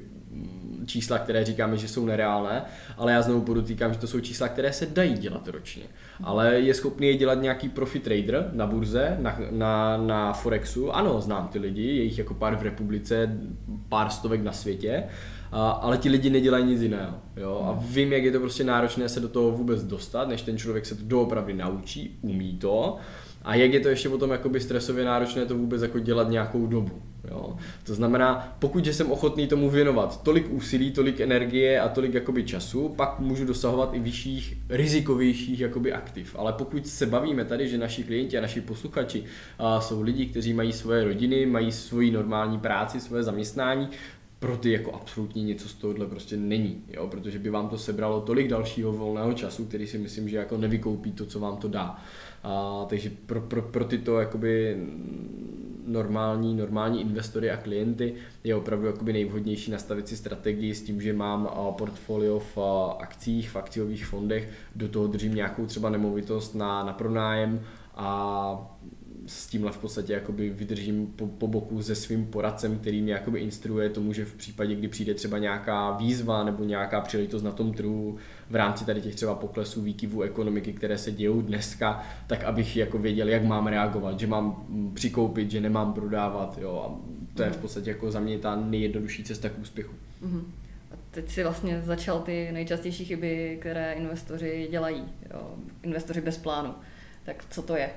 čísla, 0.87 1.19
které 1.19 1.45
říkáme, 1.45 1.77
že 1.77 1.89
jsou 1.89 2.07
nereálné, 2.07 2.63
ale 2.97 3.13
já 3.13 3.23
znovu 3.23 3.41
podotýkám, 3.41 3.93
že 3.93 3.99
to 3.99 4.07
jsou 4.07 4.21
čísla, 4.21 4.49
které 4.49 4.73
se 4.73 4.87
dají 4.87 5.15
dělat 5.15 5.49
ročně. 5.49 5.83
Ale 6.23 6.55
je 6.55 6.75
schopný 6.75 7.07
je 7.07 7.17
dělat 7.17 7.43
nějaký 7.43 7.69
profit 7.69 8.03
trader 8.03 8.51
na 8.53 8.67
burze, 8.67 9.17
na, 9.21 9.39
na, 9.51 9.97
na 9.97 10.33
Forexu. 10.33 10.93
Ano, 10.93 11.21
znám 11.21 11.49
ty 11.49 11.59
lidi, 11.59 11.83
je 11.83 12.03
jich 12.03 12.19
jako 12.19 12.35
pár 12.35 12.57
v 12.57 12.63
republice, 12.63 13.39
pár 13.89 14.11
stovek 14.11 14.43
na 14.43 14.53
světě, 14.53 15.05
a, 15.53 15.71
ale 15.71 15.99
ti 15.99 16.09
lidi 16.09 16.31
nedělají 16.31 16.65
nic 16.65 16.83
jiného. 16.83 17.15
Jo? 17.37 17.67
A 17.69 17.85
vím, 17.89 18.13
jak 18.13 18.25
je 18.25 18.33
to 18.33 18.41
prostě 18.41 18.65
náročné 18.65 19.09
se 19.09 19.21
do 19.21 19.29
toho 19.29 19.51
vůbec 19.51 19.85
dostat, 19.85 20.29
než 20.29 20.43
ten 20.43 20.59
člověk 20.59 20.87
se 20.87 20.95
to 20.95 21.03
doopravdy 21.05 21.55
naučí, 21.55 22.19
umí 22.23 22.53
to. 22.59 22.97
A 23.45 23.55
jak 23.55 23.73
je 23.73 23.81
to 23.81 23.89
ještě 23.89 24.09
potom 24.09 24.31
jakoby 24.31 24.61
stresově 24.61 25.05
náročné 25.05 25.47
to 25.47 25.57
vůbec 25.57 25.83
jako 25.83 25.99
dělat 25.99 26.29
nějakou 26.29 26.67
dobu. 26.67 27.03
Jo. 27.31 27.57
To 27.85 27.95
znamená, 27.95 28.57
pokud 28.59 28.87
jsem 28.87 29.13
ochotný 29.13 29.47
tomu 29.47 29.71
věnovat 29.71 30.23
tolik 30.23 30.51
úsilí, 30.51 30.91
tolik 30.91 31.21
energie 31.21 31.81
a 31.81 31.89
tolik 31.89 32.15
jakoby 32.15 32.45
času, 32.45 32.89
pak 32.89 33.21
můžu 33.21 33.45
dosahovat 33.45 33.95
i 33.95 33.99
vyšších, 33.99 34.57
rizikovějších 34.69 35.61
jakoby 35.61 35.93
aktiv. 35.93 36.37
Ale 36.39 36.53
pokud 36.53 36.87
se 36.87 37.07
bavíme 37.07 37.45
tady, 37.45 37.69
že 37.69 37.79
naši 37.79 38.05
klienti 38.05 38.39
a 38.39 38.41
naši 38.41 38.61
posluchači 38.61 39.25
a 39.59 39.81
jsou 39.81 40.03
lidi, 40.03 40.27
kteří 40.27 40.55
mají 40.55 40.73
svoje 40.73 41.05
rodiny, 41.05 41.47
mají 41.47 41.73
svoji 41.73 42.11
normální 42.11 42.59
práci, 42.59 43.01
svoje 43.01 43.23
zaměstnání, 43.23 43.89
pro 44.39 44.57
ty 44.57 44.73
jako 44.73 44.93
absolutně 44.93 45.43
něco 45.43 45.69
z 45.69 45.75
tohohle 45.75 46.07
prostě 46.07 46.37
není, 46.37 46.83
jo? 46.89 47.07
protože 47.07 47.39
by 47.39 47.51
vám 47.51 47.69
to 47.69 47.79
sebralo 47.79 48.21
tolik 48.21 48.49
dalšího 48.49 48.93
volného 48.93 49.33
času, 49.33 49.65
který 49.65 49.87
si 49.87 49.99
myslím, 49.99 50.29
že 50.29 50.37
jako 50.37 50.57
nevykoupí 50.57 51.13
to, 51.13 51.27
co 51.27 51.41
vám 51.41 51.57
to 51.57 51.69
dá. 51.69 52.03
A, 52.45 52.85
takže 52.89 53.11
pro, 53.27 53.41
pro, 53.41 53.63
pro 53.63 53.85
tyto 53.85 54.19
jakoby 54.21 54.77
normální, 55.87 56.55
normální 56.55 57.01
investory 57.01 57.51
a 57.51 57.57
klienty 57.57 58.15
je 58.45 58.55
opravdu 58.55 58.87
jakoby 58.87 59.13
nejvhodnější 59.13 59.71
nastavit 59.71 60.09
si 60.09 60.17
strategii 60.17 60.75
s 60.75 60.83
tím, 60.83 61.01
že 61.01 61.13
mám 61.13 61.49
portfolio 61.79 62.39
v 62.39 62.59
akcích, 62.99 63.51
v 63.51 63.57
akciových 63.57 64.07
fondech, 64.07 64.51
do 64.77 64.89
toho 64.89 65.07
držím 65.07 65.35
nějakou 65.35 65.67
třeba 65.67 65.91
nemovitost 65.91 66.55
na, 66.55 66.85
na 66.85 66.93
pronájem 66.93 67.61
a 67.95 68.77
s 69.27 69.47
tímhle 69.47 69.73
v 69.73 69.79
podstatě 69.79 70.13
jakoby 70.13 70.51
vydržím 70.51 71.07
po, 71.07 71.27
po 71.27 71.49
boku 71.49 71.83
se 71.83 71.95
svým 71.95 72.27
poradcem, 72.27 72.79
který 72.79 73.03
mě 73.03 73.13
jakoby 73.13 73.41
instruuje 73.41 73.91
tomu, 73.91 74.13
že 74.13 74.25
v 74.25 74.35
případě, 74.35 74.75
kdy 74.75 74.89
přijde 74.89 75.15
třeba 75.15 75.39
nějaká 75.39 75.97
výzva 75.97 76.45
nebo 76.45 76.65
nějaká 76.65 77.01
příležitost 77.01 77.43
na 77.43 77.53
tom 77.53 77.73
trhu 77.73 78.17
v 78.51 78.55
rámci 78.55 78.85
tady 78.85 79.01
těch 79.01 79.15
třeba 79.15 79.35
poklesů, 79.35 79.83
výkyvů 79.83 80.23
ekonomiky, 80.23 80.73
které 80.73 80.99
se 80.99 81.13
dějou 81.13 81.43
dneska, 81.43 82.03
tak 82.27 82.45
abych 82.45 82.77
jako 82.77 82.99
věděl, 82.99 83.29
jak 83.29 83.45
mám 83.45 83.67
reagovat, 83.67 84.21
že 84.21 84.27
mám 84.27 84.67
přikoupit, 84.95 85.51
že 85.51 85.61
nemám 85.61 85.93
prodávat, 85.93 86.59
jo, 86.63 86.85
a 86.87 87.15
to 87.37 87.43
je 87.43 87.51
v 87.51 87.57
podstatě 87.57 87.91
jako 87.91 88.11
za 88.11 88.21
mě 88.21 88.39
ta 88.39 88.57
nejjednodušší 88.57 89.25
cesta 89.25 89.49
k 89.49 89.59
úspěchu. 89.59 89.95
Mm-hmm. 90.27 90.43
Teď 91.11 91.31
si 91.31 91.43
vlastně 91.43 91.83
začal 91.83 92.21
ty 92.21 92.53
nejčastější 92.53 93.05
chyby, 93.05 93.57
které 93.61 93.93
investoři 93.93 94.69
dělají, 94.71 95.05
jo, 95.35 95.55
investoři 95.83 96.21
bez 96.21 96.39
plánu. 96.39 96.75
Tak 97.25 97.45
co 97.51 97.63
to 97.63 97.77
je? 97.77 97.91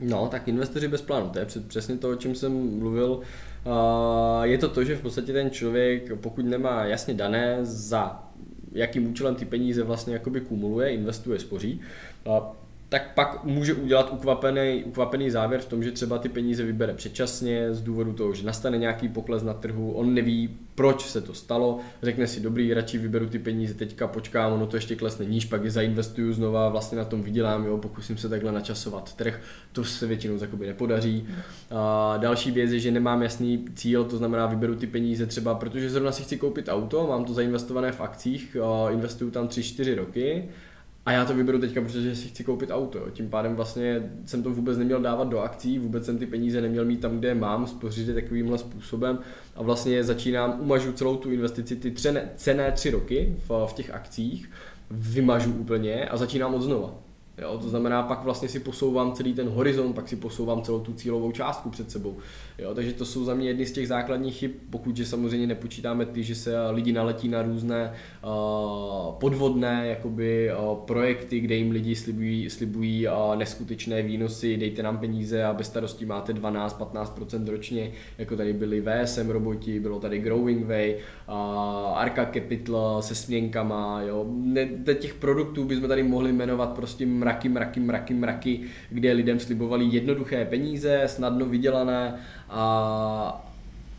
No, 0.00 0.28
tak 0.28 0.48
investoři 0.48 0.88
bez 0.88 1.02
plánu, 1.02 1.28
to 1.28 1.38
je 1.38 1.46
přesně 1.68 1.96
to, 1.96 2.10
o 2.10 2.16
čem 2.16 2.34
jsem 2.34 2.78
mluvil. 2.78 3.20
Je 4.42 4.58
to 4.58 4.68
to, 4.68 4.84
že 4.84 4.96
v 4.96 5.02
podstatě 5.02 5.32
ten 5.32 5.50
člověk, 5.50 6.12
pokud 6.20 6.44
nemá 6.44 6.84
jasně 6.84 7.14
dané, 7.14 7.58
za 7.62 8.22
jakým 8.72 9.10
účelem 9.10 9.34
ty 9.34 9.44
peníze 9.44 9.82
vlastně 9.82 10.14
jakoby 10.14 10.40
kumuluje, 10.40 10.94
investuje, 10.94 11.38
spoří, 11.38 11.80
tak 12.88 13.14
pak 13.14 13.44
může 13.44 13.74
udělat 13.74 14.12
ukvapený, 14.12 14.84
ukvapený 14.84 15.30
závěr 15.30 15.60
v 15.60 15.66
tom, 15.66 15.82
že 15.82 15.92
třeba 15.92 16.18
ty 16.18 16.28
peníze 16.28 16.62
vybere 16.62 16.94
předčasně 16.94 17.74
z 17.74 17.82
důvodu 17.82 18.12
toho, 18.12 18.34
že 18.34 18.46
nastane 18.46 18.78
nějaký 18.78 19.08
pokles 19.08 19.42
na 19.42 19.54
trhu, 19.54 19.92
on 19.92 20.14
neví, 20.14 20.56
proč 20.74 21.08
se 21.08 21.20
to 21.20 21.34
stalo, 21.34 21.80
řekne 22.02 22.26
si, 22.26 22.40
dobrý, 22.40 22.74
radši 22.74 22.98
vyberu 22.98 23.26
ty 23.26 23.38
peníze 23.38 23.74
teďka, 23.74 24.06
počkám, 24.06 24.52
ono 24.52 24.66
to 24.66 24.76
ještě 24.76 24.96
klesne 24.96 25.24
níž, 25.24 25.44
pak 25.44 25.64
je 25.64 25.70
zainvestuju 25.70 26.32
znova, 26.32 26.68
vlastně 26.68 26.98
na 26.98 27.04
tom 27.04 27.22
vydělám, 27.22 27.64
jo, 27.64 27.78
pokusím 27.78 28.16
se 28.16 28.28
takhle 28.28 28.52
načasovat 28.52 29.14
trh, 29.14 29.40
to 29.72 29.84
se 29.84 30.06
většinou 30.06 30.38
jakoby 30.40 30.66
nepodaří. 30.66 31.26
A 31.70 32.16
další 32.16 32.50
věc 32.50 32.72
je, 32.72 32.80
že 32.80 32.90
nemám 32.90 33.22
jasný 33.22 33.64
cíl, 33.74 34.04
to 34.04 34.16
znamená, 34.16 34.46
vyberu 34.46 34.74
ty 34.74 34.86
peníze 34.86 35.26
třeba, 35.26 35.54
protože 35.54 35.90
zrovna 35.90 36.12
si 36.12 36.22
chci 36.22 36.36
koupit 36.36 36.68
auto, 36.68 37.06
mám 37.06 37.24
to 37.24 37.34
zainvestované 37.34 37.92
v 37.92 38.00
akcích, 38.00 38.56
investuju 38.90 39.30
tam 39.30 39.48
3-4 39.48 39.96
roky, 39.96 40.48
a 41.06 41.12
já 41.12 41.24
to 41.24 41.34
vyberu 41.34 41.58
teďka, 41.58 41.80
protože 41.80 42.16
si 42.16 42.28
chci 42.28 42.44
koupit 42.44 42.70
auto. 42.70 42.98
Jo. 42.98 43.10
Tím 43.12 43.30
pádem 43.30 43.56
vlastně 43.56 44.10
jsem 44.24 44.42
to 44.42 44.50
vůbec 44.50 44.78
neměl 44.78 45.00
dávat 45.00 45.28
do 45.28 45.38
akcí, 45.40 45.78
vůbec 45.78 46.04
jsem 46.04 46.18
ty 46.18 46.26
peníze 46.26 46.60
neměl 46.60 46.84
mít 46.84 47.00
tam, 47.00 47.18
kde 47.18 47.28
je 47.28 47.34
mám, 47.34 47.66
spořit 47.66 48.08
je 48.08 48.14
takovýmhle 48.14 48.58
způsobem 48.58 49.18
a 49.56 49.62
vlastně 49.62 50.04
začínám, 50.04 50.56
umažu 50.60 50.92
celou 50.92 51.16
tu 51.16 51.30
investici, 51.30 51.76
ty 51.76 51.90
třené, 51.90 52.30
cené 52.36 52.72
tři 52.72 52.90
roky 52.90 53.36
v, 53.48 53.66
v 53.66 53.72
těch 53.72 53.90
akcích, 53.90 54.50
vymažu 54.90 55.52
úplně 55.52 56.08
a 56.08 56.16
začínám 56.16 56.54
od 56.54 56.62
znova. 56.62 57.05
Jo, 57.38 57.58
to 57.62 57.68
znamená, 57.68 58.02
pak 58.02 58.24
vlastně 58.24 58.48
si 58.48 58.60
posouvám 58.60 59.12
celý 59.12 59.34
ten 59.34 59.48
horizont, 59.48 59.92
pak 59.92 60.08
si 60.08 60.16
posouvám 60.16 60.62
celou 60.62 60.80
tu 60.80 60.92
cílovou 60.92 61.32
částku 61.32 61.70
před 61.70 61.90
sebou. 61.90 62.16
Jo, 62.58 62.74
takže 62.74 62.92
to 62.92 63.04
jsou 63.04 63.24
za 63.24 63.34
mě 63.34 63.48
jedny 63.48 63.66
z 63.66 63.72
těch 63.72 63.88
základních 63.88 64.34
chyb, 64.34 64.50
pokud 64.70 64.96
že 64.96 65.06
samozřejmě 65.06 65.46
nepočítáme 65.46 66.06
ty, 66.06 66.22
že 66.22 66.34
se 66.34 66.70
lidi 66.70 66.92
naletí 66.92 67.28
na 67.28 67.42
různé 67.42 67.92
uh, 68.24 69.14
podvodné 69.14 69.86
jakoby, 69.86 70.50
uh, 70.52 70.78
projekty, 70.78 71.40
kde 71.40 71.54
jim 71.54 71.70
lidi 71.70 71.96
slibují, 71.96 72.50
slibují 72.50 73.08
uh, 73.08 73.36
neskutečné 73.36 74.02
výnosy, 74.02 74.56
dejte 74.56 74.82
nám 74.82 74.98
peníze 74.98 75.44
a 75.44 75.52
bez 75.52 75.66
starostí 75.66 76.04
máte 76.04 76.32
12-15% 76.32 77.50
ročně, 77.50 77.92
jako 78.18 78.36
tady 78.36 78.52
byli 78.52 78.82
VSM 78.82 79.30
roboti, 79.30 79.80
bylo 79.80 80.00
tady 80.00 80.18
Growing 80.18 80.66
Way, 80.66 80.96
uh, 81.28 81.34
Arca 81.98 82.24
Capital 82.34 83.02
se 83.02 83.14
směnkama, 83.14 84.02
jo. 84.02 84.26
Ne, 84.28 84.68
těch 84.94 85.14
produktů 85.14 85.64
bychom 85.64 85.88
tady 85.88 86.02
mohli 86.02 86.32
jmenovat 86.32 86.72
prostě 86.72 87.06
mraky, 87.26 87.48
mraky, 87.48 87.80
mraky, 87.80 88.14
mraky, 88.14 88.60
kde 88.90 89.12
lidem 89.12 89.40
slibovali 89.40 89.84
jednoduché 89.84 90.44
peníze, 90.44 91.02
snadno 91.06 91.46
vydělané 91.46 92.14
a, 92.48 93.46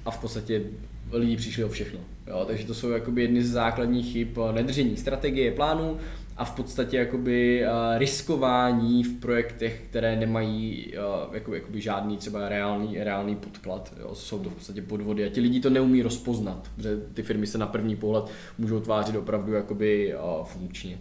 a 0.06 0.12
v 0.12 0.22
podstatě 0.22 0.62
lidi 1.12 1.38
přišli 1.38 1.64
o 1.64 1.70
všechno. 1.70 2.00
Jo, 2.28 2.46
takže 2.48 2.66
to 2.66 2.74
jsou 2.74 2.90
jakoby 2.90 3.22
jedny 3.22 3.44
z 3.44 3.52
základních 3.52 4.12
chyb 4.12 4.38
nedržení 4.52 4.98
strategie, 4.98 5.52
plánu 5.52 5.98
a 6.38 6.46
v 6.46 6.56
podstatě 6.56 6.98
jakoby 6.98 7.64
uh, 7.64 7.98
riskování 7.98 9.04
v 9.04 9.20
projektech, 9.20 9.82
které 9.90 10.16
nemají 10.16 10.94
uh, 11.28 11.36
jakoby, 11.36 11.58
jakoby 11.58 11.82
žádný 11.82 12.18
třeba 12.18 12.50
reálný, 12.50 12.98
reálný 13.04 13.36
podklad. 13.36 13.94
Jo. 14.00 14.16
Jsou 14.16 14.40
to 14.40 14.50
v 14.50 14.54
podstatě 14.54 14.82
podvody 14.82 15.26
a 15.26 15.30
ti 15.30 15.42
lidi 15.42 15.60
to 15.60 15.70
neumí 15.70 16.02
rozpoznat, 16.02 16.70
protože 16.76 16.98
ty 17.14 17.24
firmy 17.24 17.48
se 17.48 17.58
na 17.58 17.68
první 17.68 17.96
pohled 17.96 18.26
můžou 18.58 18.80
tvářit 18.80 19.16
opravdu 19.16 19.54
jakoby 19.54 20.16
uh, 20.16 20.46
funkčně. 20.46 20.98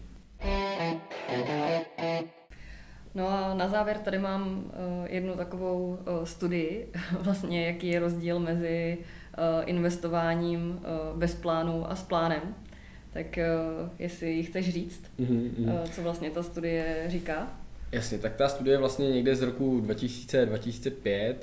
No 3.15 3.29
a 3.29 3.55
na 3.55 3.69
závěr 3.69 3.99
tady 3.99 4.19
mám 4.19 4.65
uh, 4.65 4.73
jednu 5.07 5.35
takovou 5.35 5.87
uh, 5.87 6.25
studii, 6.25 6.93
vlastně 7.21 7.67
jaký 7.67 7.89
je 7.89 8.01
rozdíl 8.01 8.39
mezi 8.39 8.99
uh, 8.99 9.45
investováním 9.67 10.81
bez 11.15 11.35
plánu 11.35 11.91
a 11.91 11.95
s 11.95 12.03
plánem. 12.03 12.43
Tak 13.13 13.39
jestli 13.99 14.33
ji 14.33 14.43
chceš 14.43 14.73
říct, 14.73 15.03
mm-hmm. 15.21 15.51
uh, 15.59 15.91
co 15.91 16.03
vlastně 16.03 16.31
ta 16.31 16.43
studie 16.43 17.05
říká? 17.07 17.49
Jasně, 17.93 18.19
tak 18.19 18.37
ta 18.37 18.49
studie 18.49 18.79
vlastně 18.79 19.11
někde 19.11 19.37
z 19.37 19.43
roku 19.43 19.81
2000-2005 19.81 21.35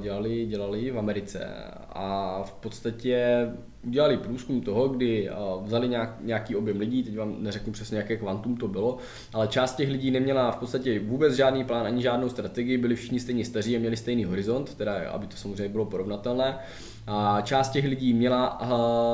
dělali, 0.00 0.46
dělali 0.46 0.90
v 0.90 0.98
Americe 0.98 1.54
a 1.88 2.42
v 2.42 2.52
podstatě 2.52 3.48
udělali 3.86 4.16
průzkum 4.16 4.60
toho, 4.60 4.88
kdy 4.88 5.30
vzali 5.62 5.88
nějak, 5.88 6.16
nějaký 6.20 6.56
objem 6.56 6.80
lidí, 6.80 7.02
teď 7.02 7.16
vám 7.16 7.36
neřeknu 7.38 7.72
přesně, 7.72 7.98
jaké 7.98 8.16
kvantum 8.16 8.56
to 8.56 8.68
bylo, 8.68 8.98
ale 9.32 9.48
část 9.48 9.76
těch 9.76 9.90
lidí 9.90 10.10
neměla 10.10 10.50
v 10.50 10.56
podstatě 10.56 11.00
vůbec 11.00 11.34
žádný 11.34 11.64
plán 11.64 11.86
ani 11.86 12.02
žádnou 12.02 12.28
strategii, 12.28 12.78
byli 12.78 12.96
všichni 12.96 13.20
stejně 13.20 13.44
staří 13.44 13.76
a 13.76 13.78
měli 13.78 13.96
stejný 13.96 14.24
horizont, 14.24 14.74
teda 14.74 15.10
aby 15.10 15.26
to 15.26 15.36
samozřejmě 15.36 15.68
bylo 15.68 15.84
porovnatelné. 15.84 16.58
A 17.06 17.40
část 17.40 17.70
těch 17.70 17.84
lidí 17.84 18.14
měla, 18.14 18.60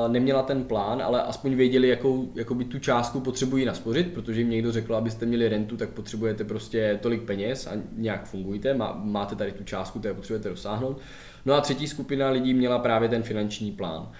neměla 0.07 0.43
ten 0.43 0.63
plán, 0.63 1.01
ale 1.01 1.23
aspoň 1.23 1.55
věděli, 1.55 1.87
jakou 1.87 2.31
jakoby 2.35 2.65
tu 2.65 2.79
částku 2.79 3.19
potřebují 3.19 3.65
naspořit, 3.65 4.13
protože 4.13 4.41
jim 4.41 4.49
někdo 4.49 4.71
řekl, 4.71 4.95
abyste 4.95 5.25
měli 5.25 5.49
rentu, 5.49 5.77
tak 5.77 5.89
potřebujete 5.89 6.43
prostě 6.43 6.99
tolik 7.01 7.23
peněz 7.23 7.67
a 7.67 7.71
nějak 7.97 8.25
fungujte, 8.27 8.77
máte 9.03 9.35
tady 9.35 9.51
tu 9.51 9.63
částku, 9.63 9.99
které 9.99 10.13
potřebujete 10.13 10.49
dosáhnout. 10.49 10.97
No 11.45 11.53
a 11.53 11.61
třetí 11.61 11.87
skupina 11.87 12.29
lidí 12.29 12.53
měla 12.53 12.79
právě 12.79 13.09
ten 13.09 13.23
finanční 13.23 13.71
plán. 13.71 14.11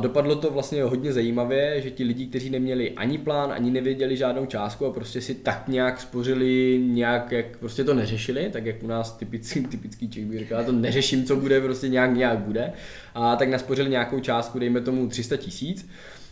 Dopadlo 0.00 0.36
to 0.36 0.50
vlastně 0.50 0.82
hodně 0.82 1.12
zajímavě, 1.12 1.80
že 1.82 1.90
ti 1.90 2.04
lidi, 2.04 2.26
kteří 2.26 2.50
neměli 2.50 2.90
ani 2.90 3.18
plán, 3.18 3.52
ani 3.52 3.70
nevěděli 3.70 4.16
žádnou 4.16 4.46
částku 4.46 4.86
a 4.86 4.92
prostě 4.92 5.20
si 5.20 5.34
tak 5.34 5.68
nějak 5.68 6.00
spořili, 6.00 6.80
nějak 6.86 7.32
jak 7.32 7.56
prostě 7.58 7.84
to 7.84 7.94
neřešili, 7.94 8.50
tak 8.52 8.66
jak 8.66 8.82
u 8.82 8.86
nás 8.86 9.16
typický, 9.16 9.60
typický 9.70 10.08
Čech 10.08 10.24
by 10.24 10.38
říkal, 10.38 10.64
to 10.64 10.72
neřeším, 10.72 11.24
co 11.24 11.36
bude, 11.36 11.60
prostě 11.60 11.88
nějak 11.88 12.14
nějak 12.14 12.38
bude. 12.38 12.72
A 13.14 13.36
tak 13.36 13.48
naspořili 13.48 13.90
nějakou 13.90 14.20
částku, 14.20 14.58
dejme 14.58 14.80
tomu 14.80 15.08
300 15.08 15.36
tisíc. 15.36 15.88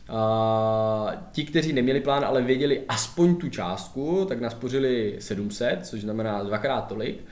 A 0.09 1.13
ti, 1.33 1.45
kteří 1.45 1.73
neměli 1.73 2.01
plán, 2.01 2.25
ale 2.25 2.43
věděli 2.43 2.83
aspoň 2.89 3.37
tu 3.37 3.49
částku, 3.49 4.25
tak 4.29 4.41
naspořili 4.41 5.17
700, 5.19 5.87
což 5.87 6.01
znamená 6.01 6.43
dvakrát 6.43 6.81
tolik. 6.81 7.25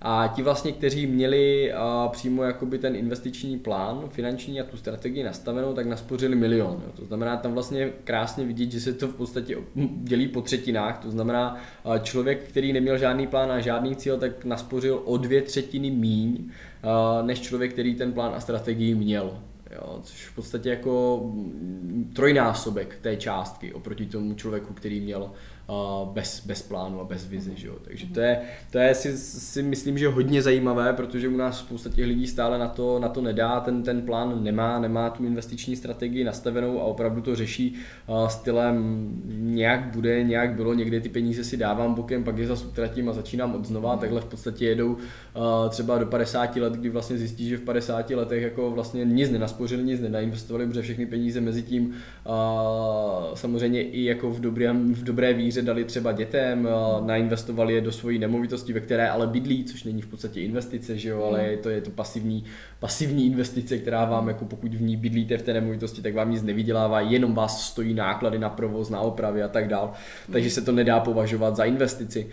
A 0.00 0.32
ti 0.36 0.42
vlastně, 0.42 0.72
kteří 0.72 1.06
měli 1.06 1.72
přímo 2.10 2.42
jakoby 2.42 2.78
ten 2.78 2.96
investiční 2.96 3.58
plán 3.58 4.04
finanční 4.08 4.60
a 4.60 4.64
tu 4.64 4.76
strategii 4.76 5.24
nastavenou, 5.24 5.74
tak 5.74 5.86
naspořili 5.86 6.36
milion. 6.36 6.82
Jo. 6.86 6.92
To 6.96 7.04
znamená, 7.04 7.36
tam 7.36 7.52
vlastně 7.52 7.92
krásně 8.04 8.44
vidět, 8.44 8.72
že 8.72 8.80
se 8.80 8.92
to 8.92 9.08
v 9.08 9.14
podstatě 9.14 9.56
dělí 10.02 10.28
po 10.28 10.40
třetinách. 10.40 10.98
To 10.98 11.10
znamená, 11.10 11.56
člověk, 12.02 12.48
který 12.48 12.72
neměl 12.72 12.98
žádný 12.98 13.26
plán 13.26 13.52
a 13.52 13.60
žádný 13.60 13.96
cíl, 13.96 14.18
tak 14.18 14.44
naspořil 14.44 15.02
o 15.04 15.16
dvě 15.16 15.42
třetiny 15.42 15.90
míň, 15.90 16.50
než 17.22 17.40
člověk, 17.40 17.72
který 17.72 17.94
ten 17.94 18.12
plán 18.12 18.34
a 18.34 18.40
strategii 18.40 18.94
měl. 18.94 19.38
Jo, 19.74 20.00
což 20.02 20.26
v 20.26 20.34
podstatě 20.34 20.70
jako 20.70 21.22
trojnásobek 22.14 22.98
té 23.00 23.16
částky 23.16 23.72
oproti 23.72 24.06
tomu 24.06 24.34
člověku, 24.34 24.74
který 24.74 25.00
měl 25.00 25.30
bez, 26.12 26.46
bez 26.46 26.62
plánu 26.62 27.00
a 27.00 27.04
bez 27.04 27.26
vize. 27.26 27.50
Že 27.54 27.66
jo? 27.66 27.74
Takže 27.82 28.06
to 28.06 28.20
je, 28.20 28.40
to 28.70 28.78
je 28.78 28.94
si, 28.94 29.18
si 29.18 29.62
myslím, 29.62 29.98
že 29.98 30.08
hodně 30.08 30.42
zajímavé, 30.42 30.92
protože 30.92 31.28
u 31.28 31.36
nás 31.36 31.58
spousta 31.58 31.90
těch 31.90 32.06
lidí 32.06 32.26
stále 32.26 32.58
na 32.58 32.68
to, 32.68 32.98
na 32.98 33.08
to 33.08 33.20
nedá, 33.20 33.60
ten, 33.60 33.82
ten 33.82 34.02
plán 34.02 34.44
nemá, 34.44 34.78
nemá 34.80 35.10
tu 35.10 35.24
investiční 35.24 35.76
strategii 35.76 36.24
nastavenou 36.24 36.80
a 36.80 36.84
opravdu 36.84 37.20
to 37.20 37.36
řeší 37.36 37.74
stylem 38.28 39.08
nějak 39.28 39.92
bude, 39.94 40.22
nějak 40.22 40.54
bylo, 40.54 40.74
někde 40.74 41.00
ty 41.00 41.08
peníze 41.08 41.44
si 41.44 41.56
dávám 41.56 41.94
bokem, 41.94 42.24
pak 42.24 42.38
je 42.38 42.46
zase 42.46 42.66
utratím 42.66 43.08
a 43.08 43.12
začínám 43.12 43.54
od 43.54 43.64
znova, 43.64 43.96
takhle 43.96 44.20
v 44.20 44.24
podstatě 44.24 44.66
jedou 44.66 44.96
třeba 45.68 45.98
do 45.98 46.06
50 46.06 46.56
let, 46.56 46.72
kdy 46.72 46.88
vlastně 46.88 47.18
zjistí, 47.18 47.48
že 47.48 47.56
v 47.56 47.60
50 47.60 48.10
letech 48.10 48.42
jako 48.42 48.70
vlastně 48.70 49.04
nic 49.04 49.30
nenaspořili, 49.30 49.84
nic 49.84 50.00
nenainvestovali, 50.00 50.66
protože 50.66 50.82
všechny 50.82 51.06
peníze 51.06 51.40
mezi 51.40 51.62
tím 51.62 51.94
samozřejmě 53.34 53.82
i 53.82 54.04
jako 54.04 54.30
v, 54.30 54.40
dobré, 54.40 54.72
v 54.72 55.04
dobré 55.04 55.32
víře 55.32 55.57
peníze 55.58 55.66
dali 55.66 55.84
třeba 55.84 56.12
dětem, 56.12 56.68
nainvestovali 57.06 57.74
je 57.74 57.80
do 57.80 57.92
svojí 57.92 58.18
nemovitosti, 58.18 58.72
ve 58.72 58.80
které 58.80 59.08
ale 59.10 59.26
bydlí, 59.26 59.64
což 59.64 59.84
není 59.84 60.02
v 60.02 60.06
podstatě 60.06 60.40
investice, 60.40 60.98
že 60.98 61.08
jo, 61.08 61.24
ale 61.24 61.42
je 61.44 61.56
to, 61.56 61.70
je 61.70 61.80
to 61.80 61.90
pasivní, 61.90 62.44
pasivní 62.80 63.26
investice, 63.26 63.78
která 63.78 64.04
vám, 64.04 64.28
jako 64.28 64.44
pokud 64.44 64.74
v 64.74 64.82
ní 64.82 64.96
bydlíte 64.96 65.38
v 65.38 65.42
té 65.42 65.52
nemovitosti, 65.52 66.02
tak 66.02 66.14
vám 66.14 66.30
nic 66.30 66.42
nevydělává, 66.42 67.00
jenom 67.00 67.34
vás 67.34 67.66
stojí 67.66 67.94
náklady 67.94 68.38
na 68.38 68.48
provoz, 68.48 68.90
na 68.90 69.00
opravy 69.00 69.42
a 69.42 69.48
tak 69.48 69.68
dál. 69.68 69.92
Takže 70.32 70.50
se 70.50 70.62
to 70.62 70.72
nedá 70.72 71.00
považovat 71.00 71.56
za 71.56 71.64
investici. 71.64 72.28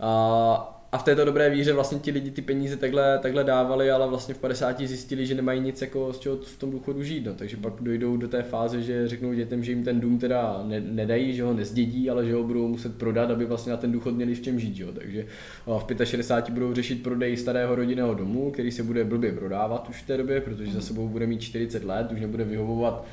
A 0.00 0.75
a 0.92 0.98
v 0.98 1.02
této 1.02 1.24
dobré 1.24 1.50
víře 1.50 1.72
vlastně 1.72 1.98
ti 1.98 2.10
lidi 2.10 2.30
ty 2.30 2.42
peníze 2.42 2.76
takhle, 2.76 3.18
takhle 3.18 3.44
dávali, 3.44 3.90
ale 3.90 4.08
vlastně 4.08 4.34
v 4.34 4.38
50 4.38 4.80
zjistili, 4.80 5.26
že 5.26 5.34
nemají 5.34 5.60
nic 5.60 5.82
jako 5.82 6.12
z 6.12 6.18
čeho 6.18 6.36
v 6.36 6.58
tom 6.58 6.70
důchodu 6.70 7.02
žít. 7.02 7.26
No. 7.26 7.34
Takže 7.34 7.56
pak 7.56 7.72
dojdou 7.80 8.16
do 8.16 8.28
té 8.28 8.42
fáze, 8.42 8.82
že 8.82 9.08
řeknou 9.08 9.34
dětem, 9.34 9.64
že 9.64 9.72
jim 9.72 9.84
ten 9.84 10.00
dům 10.00 10.18
teda 10.18 10.62
ne, 10.66 10.80
nedají, 10.80 11.34
že 11.34 11.42
ho 11.42 11.54
nezdědí, 11.54 12.10
ale 12.10 12.26
že 12.26 12.34
ho 12.34 12.42
budou 12.42 12.68
muset 12.68 12.98
prodat, 12.98 13.30
aby 13.30 13.44
vlastně 13.44 13.70
na 13.70 13.76
ten 13.76 13.92
důchod 13.92 14.14
měli 14.14 14.34
v 14.34 14.42
čem 14.42 14.60
žít. 14.60 14.78
Jo. 14.78 14.92
Takže 14.92 15.26
v 15.66 16.04
65 16.04 16.54
budou 16.54 16.74
řešit 16.74 17.02
prodej 17.02 17.36
starého 17.36 17.74
rodinného 17.74 18.14
domu, 18.14 18.50
který 18.50 18.70
se 18.70 18.82
bude 18.82 19.04
blbě 19.04 19.32
prodávat 19.32 19.88
už 19.88 20.02
v 20.02 20.06
té 20.06 20.16
době, 20.16 20.40
protože 20.40 20.72
za 20.72 20.80
sebou 20.80 21.08
bude 21.08 21.26
mít 21.26 21.40
40 21.40 21.84
let, 21.84 22.12
už 22.12 22.20
nebude 22.20 22.44
vyhovovat 22.44 23.06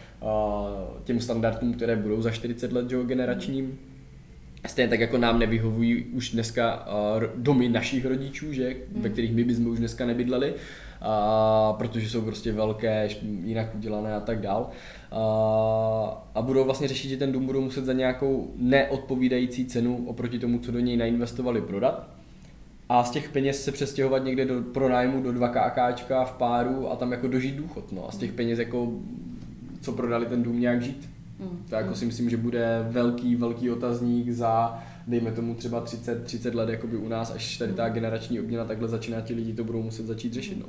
těm 1.03 1.19
standardům, 1.19 1.73
které 1.73 1.95
budou 1.95 2.21
za 2.21 2.31
40 2.31 2.71
let 2.71 2.89
že, 2.89 2.97
generačním. 3.03 3.79
Stejně 4.67 4.89
tak 4.89 4.99
jako 4.99 5.17
nám 5.17 5.39
nevyhovují 5.39 6.03
už 6.03 6.31
dneska 6.31 6.87
domy 7.35 7.69
našich 7.69 8.05
rodičů, 8.05 8.53
že, 8.53 8.75
mm. 8.95 9.01
ve 9.01 9.09
kterých 9.09 9.33
my 9.33 9.43
bychom 9.43 9.67
už 9.67 9.79
dneska 9.79 10.05
nebydleli. 10.05 10.53
a, 11.01 11.73
protože 11.77 12.09
jsou 12.09 12.21
prostě 12.21 12.51
velké, 12.51 13.09
jinak 13.43 13.75
udělané 13.75 14.15
a 14.15 14.19
tak 14.19 14.41
dál. 14.41 14.69
A, 15.11 16.27
a 16.35 16.41
budou 16.41 16.63
vlastně 16.63 16.87
řešit, 16.87 17.09
že 17.09 17.17
ten 17.17 17.31
dům 17.31 17.45
budou 17.45 17.61
muset 17.61 17.85
za 17.85 17.93
nějakou 17.93 18.51
neodpovídající 18.55 19.65
cenu 19.65 20.05
oproti 20.07 20.39
tomu, 20.39 20.59
co 20.59 20.71
do 20.71 20.79
něj 20.79 20.97
nainvestovali, 20.97 21.61
prodat 21.61 22.07
a 22.89 23.03
z 23.03 23.11
těch 23.11 23.29
peněz 23.29 23.63
se 23.63 23.71
přestěhovat 23.71 24.23
někde 24.23 24.45
do 24.45 24.61
pronájmu 24.61 25.21
do 25.23 25.31
2 25.31 25.47
KKčka 25.47 26.25
v 26.25 26.33
páru 26.33 26.91
a 26.91 26.95
tam 26.95 27.11
jako 27.11 27.27
dožít 27.27 27.55
důchod. 27.55 27.91
No. 27.91 28.07
A 28.07 28.11
z 28.11 28.17
těch 28.17 28.31
peněz 28.31 28.59
jako 28.59 28.91
co 29.81 29.91
prodali 29.91 30.25
ten 30.25 30.43
dům 30.43 30.59
nějak 30.59 30.81
žít. 30.81 31.09
Mm. 31.39 31.65
To 31.69 31.75
jako 31.75 31.95
si 31.95 32.05
myslím, 32.05 32.29
že 32.29 32.37
bude 32.37 32.85
velký, 32.89 33.35
velký 33.35 33.71
otazník 33.71 34.29
za 34.29 34.83
dejme 35.07 35.31
tomu 35.31 35.55
třeba 35.55 35.81
30, 35.81 36.23
30 36.23 36.55
let 36.55 36.69
jakoby 36.69 36.97
u 36.97 37.07
nás, 37.07 37.31
až 37.31 37.57
tady 37.57 37.73
ta 37.73 37.89
generační 37.89 38.39
obměna 38.39 38.65
takhle 38.65 38.87
začíná, 38.87 39.21
ti 39.21 39.33
lidi 39.33 39.53
to 39.53 39.63
budou 39.63 39.83
muset 39.83 40.05
začít 40.05 40.33
řešit. 40.33 40.59
No. 40.59 40.65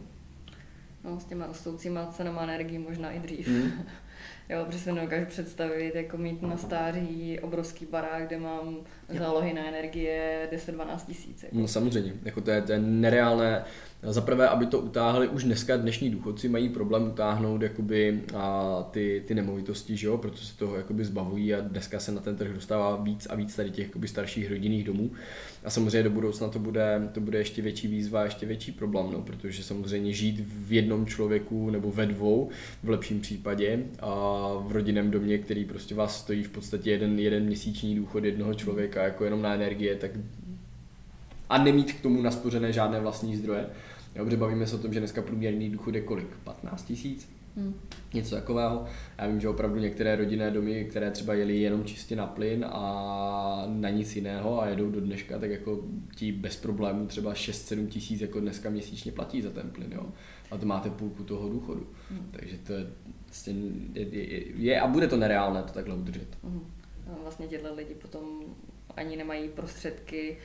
No, 1.05 1.21
s 1.21 1.25
těma 1.25 1.47
rostoucíma 1.47 2.07
cenama 2.07 2.43
energii 2.43 2.79
možná 2.79 3.11
i 3.11 3.21
dřív. 3.21 3.49
Mm. 3.49 3.71
Jo, 4.49 4.65
protože 4.65 4.79
si 4.79 4.93
nedokážu 4.93 5.27
představit, 5.27 5.95
jako 5.95 6.17
mít 6.17 6.43
na 6.43 6.57
stáří 6.57 7.41
obrovský 7.41 7.87
barák, 7.87 8.27
kde 8.27 8.39
mám 8.39 8.77
zálohy 9.09 9.55
na 9.55 9.69
energie 9.69 10.49
10-12 10.53 11.07
tisíc. 11.07 11.43
Jako. 11.43 11.57
No 11.57 11.69
samozřejmě, 11.69 12.13
jako 12.25 12.41
to 12.41 12.51
je, 12.51 12.63
to 12.63 12.73
je 12.73 12.79
nereálné, 12.79 13.65
za 14.03 14.21
prvé, 14.21 14.49
aby 14.49 14.67
to 14.67 14.79
utáhli, 14.79 15.29
už 15.29 15.45
dneska 15.45 15.77
dnešní 15.77 16.11
důchodci 16.11 16.49
mají 16.49 16.69
problém 16.69 17.07
utáhnout 17.07 17.63
jakoby, 17.63 18.23
a 18.35 18.83
ty, 18.91 19.23
ty 19.27 19.35
nemovitosti, 19.35 19.97
že 19.97 20.07
jo? 20.07 20.19
protože 20.19 20.47
se 20.47 20.59
toho 20.59 20.77
jakoby 20.77 21.05
zbavují 21.05 21.55
a 21.55 21.61
dneska 21.61 22.01
se 22.01 22.13
na 22.13 22.21
ten 22.21 22.37
trh 22.37 22.53
dostává 22.53 22.97
víc 22.97 23.27
a 23.31 23.35
víc 23.35 23.57
tady 23.57 23.71
těch 23.71 23.87
jakoby 23.87 24.09
starších 24.09 24.51
rodinných 24.51 24.85
domů. 24.85 25.11
A 25.65 25.71
samozřejmě 25.71 26.03
do 26.03 26.11
budoucna 26.11 26.49
to 26.49 26.59
bude, 26.59 27.09
to 27.13 27.21
bude 27.21 27.39
ještě 27.39 27.63
větší 27.63 27.89
výzva, 27.89 28.25
ještě 28.25 28.47
větší 28.47 28.73
problém, 28.73 29.13
no, 29.13 29.23
protože 29.23 29.63
samozřejmě 29.63 30.13
žít 30.13 30.45
v 30.47 30.73
jednom 30.73 31.07
člověku 31.07 31.71
nebo 31.71 31.91
ve 31.91 32.07
dvou 32.07 32.51
v 32.83 32.89
lepším 32.89 33.21
případě 33.21 33.79
a 34.01 34.34
v 34.67 34.73
rodinném 34.73 35.11
domě, 35.11 35.39
který 35.39 35.65
prostě 35.65 35.95
vás 35.95 36.21
stojí 36.21 36.43
v 36.43 36.51
podstatě 36.51 36.91
jeden, 36.91 37.19
jeden 37.19 37.45
měsíční 37.45 37.97
důchod 37.97 38.25
jednoho 38.25 38.55
člověka 38.55 39.03
jako 39.03 39.25
jenom 39.25 39.43
na 39.43 39.55
energie, 39.55 39.97
tak 39.97 40.11
a 41.49 41.59
nemít 41.59 41.93
k 41.93 42.01
tomu 42.01 42.23
naspořené 42.23 42.73
žádné 42.73 43.01
vlastní 43.01 43.37
zdroje, 43.37 43.67
Dobře, 44.17 44.37
bavíme 44.37 44.67
se 44.67 44.77
o 44.77 44.79
tom, 44.79 44.93
že 44.93 45.01
dneska 45.01 45.23
průměrný 45.23 45.71
důchod 45.71 45.95
je 45.95 46.01
kolik? 46.01 46.37
15 46.45 46.83
tisíc? 46.83 47.29
Hmm. 47.57 47.75
Něco 48.15 48.35
takového. 48.35 48.85
Já 49.19 49.27
vím, 49.27 49.41
že 49.41 49.49
opravdu 49.49 49.81
některé 49.81 50.17
rodinné 50.17 50.51
domy, 50.51 50.85
které 50.85 51.11
třeba 51.11 51.35
jeli 51.35 51.61
jenom 51.61 51.85
čistě 51.85 52.17
na 52.17 52.27
plyn 52.27 52.65
a 52.69 53.65
na 53.69 53.91
nic 53.91 54.17
jiného 54.17 54.63
a 54.63 54.69
jedou 54.69 54.91
do 54.91 55.01
dneška, 55.01 55.39
tak 55.39 55.51
jako 55.51 55.81
ti 56.15 56.33
bez 56.33 56.57
problémů 56.57 57.07
třeba 57.07 57.35
6-7 57.35 57.87
tisíc 57.87 58.21
jako 58.21 58.41
dneska 58.41 58.71
měsíčně 58.71 59.13
platí 59.13 59.43
za 59.43 59.51
ten 59.51 59.71
plyn. 59.71 59.93
Jo? 59.93 60.07
A 60.51 60.59
to 60.59 60.67
máte 60.67 60.91
půlku 60.91 61.25
toho 61.25 61.49
důchodu. 61.49 61.87
Hmm. 62.11 62.29
Takže 62.31 62.59
to 62.59 62.73
je, 62.73 62.87
vlastně 63.27 63.55
je, 63.95 64.09
je, 64.09 64.45
je, 64.57 64.81
a 64.81 64.87
bude 64.87 65.09
to 65.09 65.17
nereálné 65.17 65.63
to 65.63 65.73
takhle 65.73 65.95
udržet. 65.95 66.29
Hmm. 66.45 66.67
No, 67.09 67.19
vlastně 67.23 67.47
těhle 67.47 67.71
lidi 67.71 67.95
potom 67.95 68.41
ani 68.97 69.17
nemají 69.17 69.49
prostředky 69.49 70.37
Eh, 70.37 70.39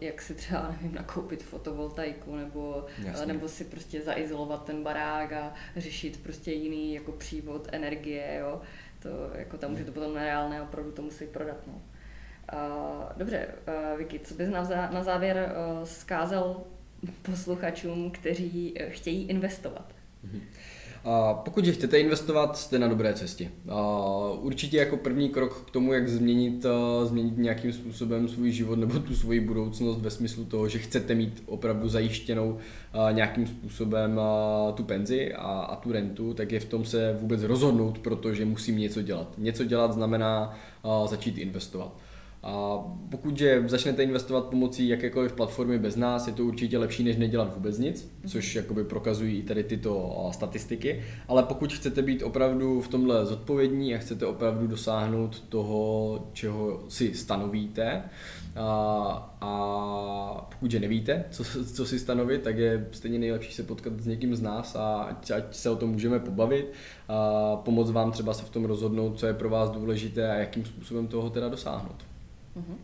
jak 0.00 0.22
si 0.22 0.34
třeba, 0.34 0.70
nevím, 0.80 0.94
nakoupit 0.94 1.42
fotovoltaiku 1.42 2.36
nebo, 2.36 2.86
Jasně. 3.04 3.26
nebo 3.26 3.48
si 3.48 3.64
prostě 3.64 4.02
zaizolovat 4.02 4.64
ten 4.64 4.82
barák 4.82 5.32
a 5.32 5.54
řešit 5.76 6.20
prostě 6.22 6.52
jiný 6.52 6.94
jako 6.94 7.12
přívod 7.12 7.68
energie, 7.72 8.36
jo. 8.40 8.60
To, 8.98 9.08
jako 9.34 9.58
tam 9.58 9.72
už 9.72 9.78
je 9.78 9.84
to 9.84 9.92
potom 9.92 10.14
nereálné, 10.14 10.62
opravdu 10.62 10.92
to 10.92 11.02
musí 11.02 11.26
prodat, 11.26 11.66
no. 11.66 11.82
Dobře, 13.16 13.48
uh, 13.92 13.98
Vicky, 13.98 14.18
co 14.18 14.34
bys 14.34 14.48
na, 14.48 15.02
závěr 15.02 15.52
zkázal 15.84 16.64
posluchačům, 17.22 18.10
kteří 18.10 18.74
chtějí 18.88 19.28
investovat? 19.28 19.92
Mm-hmm. 20.26 20.40
A 21.04 21.34
pokud 21.34 21.66
je 21.66 21.72
chcete 21.72 22.00
investovat, 22.00 22.56
jste 22.56 22.78
na 22.78 22.88
dobré 22.88 23.14
cestě. 23.14 23.50
Určitě 24.40 24.76
jako 24.76 24.96
první 24.96 25.28
krok 25.28 25.64
k 25.66 25.70
tomu, 25.70 25.92
jak 25.92 26.08
změnit, 26.08 26.66
změnit 27.04 27.38
nějakým 27.38 27.72
způsobem 27.72 28.28
svůj 28.28 28.50
život 28.52 28.78
nebo 28.78 28.98
tu 28.98 29.14
svoji 29.14 29.40
budoucnost 29.40 30.00
ve 30.00 30.10
smyslu 30.10 30.44
toho, 30.44 30.68
že 30.68 30.78
chcete 30.78 31.14
mít 31.14 31.42
opravdu 31.46 31.88
zajištěnou 31.88 32.58
nějakým 33.12 33.46
způsobem 33.46 34.20
tu 34.74 34.84
penzi 34.84 35.34
a, 35.34 35.40
a 35.42 35.76
tu 35.76 35.92
rentu, 35.92 36.34
tak 36.34 36.52
je 36.52 36.60
v 36.60 36.64
tom 36.64 36.84
se 36.84 37.16
vůbec 37.20 37.42
rozhodnout, 37.42 37.98
protože 37.98 38.44
musím 38.44 38.78
něco 38.78 39.02
dělat. 39.02 39.34
Něco 39.38 39.64
dělat 39.64 39.92
znamená 39.92 40.58
začít 41.06 41.38
investovat. 41.38 41.92
A 42.48 42.84
pokud 43.10 43.38
že 43.38 43.64
začnete 43.66 44.02
investovat 44.02 44.44
pomocí 44.44 44.88
jakékoliv 44.88 45.32
platformy 45.32 45.78
bez 45.78 45.96
nás, 45.96 46.26
je 46.26 46.32
to 46.32 46.44
určitě 46.44 46.78
lepší, 46.78 47.04
než 47.04 47.16
nedělat 47.16 47.54
vůbec 47.54 47.78
nic, 47.78 48.12
což 48.26 48.54
jakoby 48.54 48.84
prokazují 48.84 49.38
i 49.38 49.42
tady 49.42 49.64
tyto 49.64 50.28
statistiky. 50.30 51.04
Ale 51.28 51.42
pokud 51.42 51.72
chcete 51.72 52.02
být 52.02 52.22
opravdu 52.22 52.80
v 52.80 52.88
tomhle 52.88 53.26
zodpovědní 53.26 53.94
a 53.94 53.98
chcete 53.98 54.26
opravdu 54.26 54.66
dosáhnout 54.66 55.40
toho, 55.48 56.28
čeho 56.32 56.84
si 56.88 57.14
stanovíte, 57.14 58.02
a, 58.56 59.36
a 59.40 60.48
pokud 60.50 60.70
že 60.70 60.80
nevíte, 60.80 61.24
co, 61.30 61.44
co 61.74 61.86
si 61.86 61.98
stanovit, 61.98 62.42
tak 62.42 62.58
je 62.58 62.88
stejně 62.92 63.18
nejlepší 63.18 63.52
se 63.52 63.62
potkat 63.62 64.00
s 64.00 64.06
někým 64.06 64.36
z 64.36 64.42
nás 64.42 64.76
a 64.76 64.94
ať, 64.94 65.30
ať 65.30 65.54
se 65.54 65.70
o 65.70 65.76
tom 65.76 65.90
můžeme 65.90 66.18
pobavit 66.18 66.72
a 67.08 67.56
pomoct 67.56 67.90
vám 67.90 68.12
třeba 68.12 68.34
se 68.34 68.44
v 68.44 68.50
tom 68.50 68.64
rozhodnout, 68.64 69.18
co 69.18 69.26
je 69.26 69.34
pro 69.34 69.50
vás 69.50 69.70
důležité 69.70 70.30
a 70.30 70.34
jakým 70.34 70.64
způsobem 70.64 71.06
toho 71.06 71.30
teda 71.30 71.48
dosáhnout. 71.48 72.07
Mm-hmm. 72.58 72.76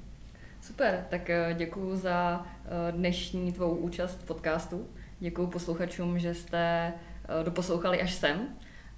Super, 0.61 1.07
tak 1.11 1.31
eh, 1.31 1.55
děkuji 1.59 1.97
za 1.97 2.47
eh, 2.65 2.93
dnešní 2.93 3.53
tvou 3.53 3.75
účast 3.77 4.21
v 4.21 4.27
podcastu. 4.27 4.87
Děkuji 5.21 5.47
posluchačům, 5.47 6.19
že 6.19 6.35
jste 6.35 6.93
eh, 7.41 7.45
doposlouchali 7.45 8.03
až 8.03 8.15
sem 8.15 8.49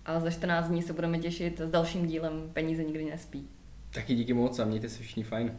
a 0.04 0.20
za 0.20 0.30
14 0.30 0.68
dní 0.68 0.82
se 0.82 0.92
budeme 0.92 1.18
těšit 1.18 1.60
s 1.60 1.70
dalším 1.70 2.06
dílem 2.06 2.50
Peníze 2.52 2.84
nikdy 2.84 3.04
nespí. 3.04 3.48
Taky 3.94 4.14
díky 4.14 4.32
moc 4.32 4.58
a 4.58 4.64
mějte 4.64 4.88
se 4.88 5.02
všichni 5.02 5.22
fajn. 5.22 5.56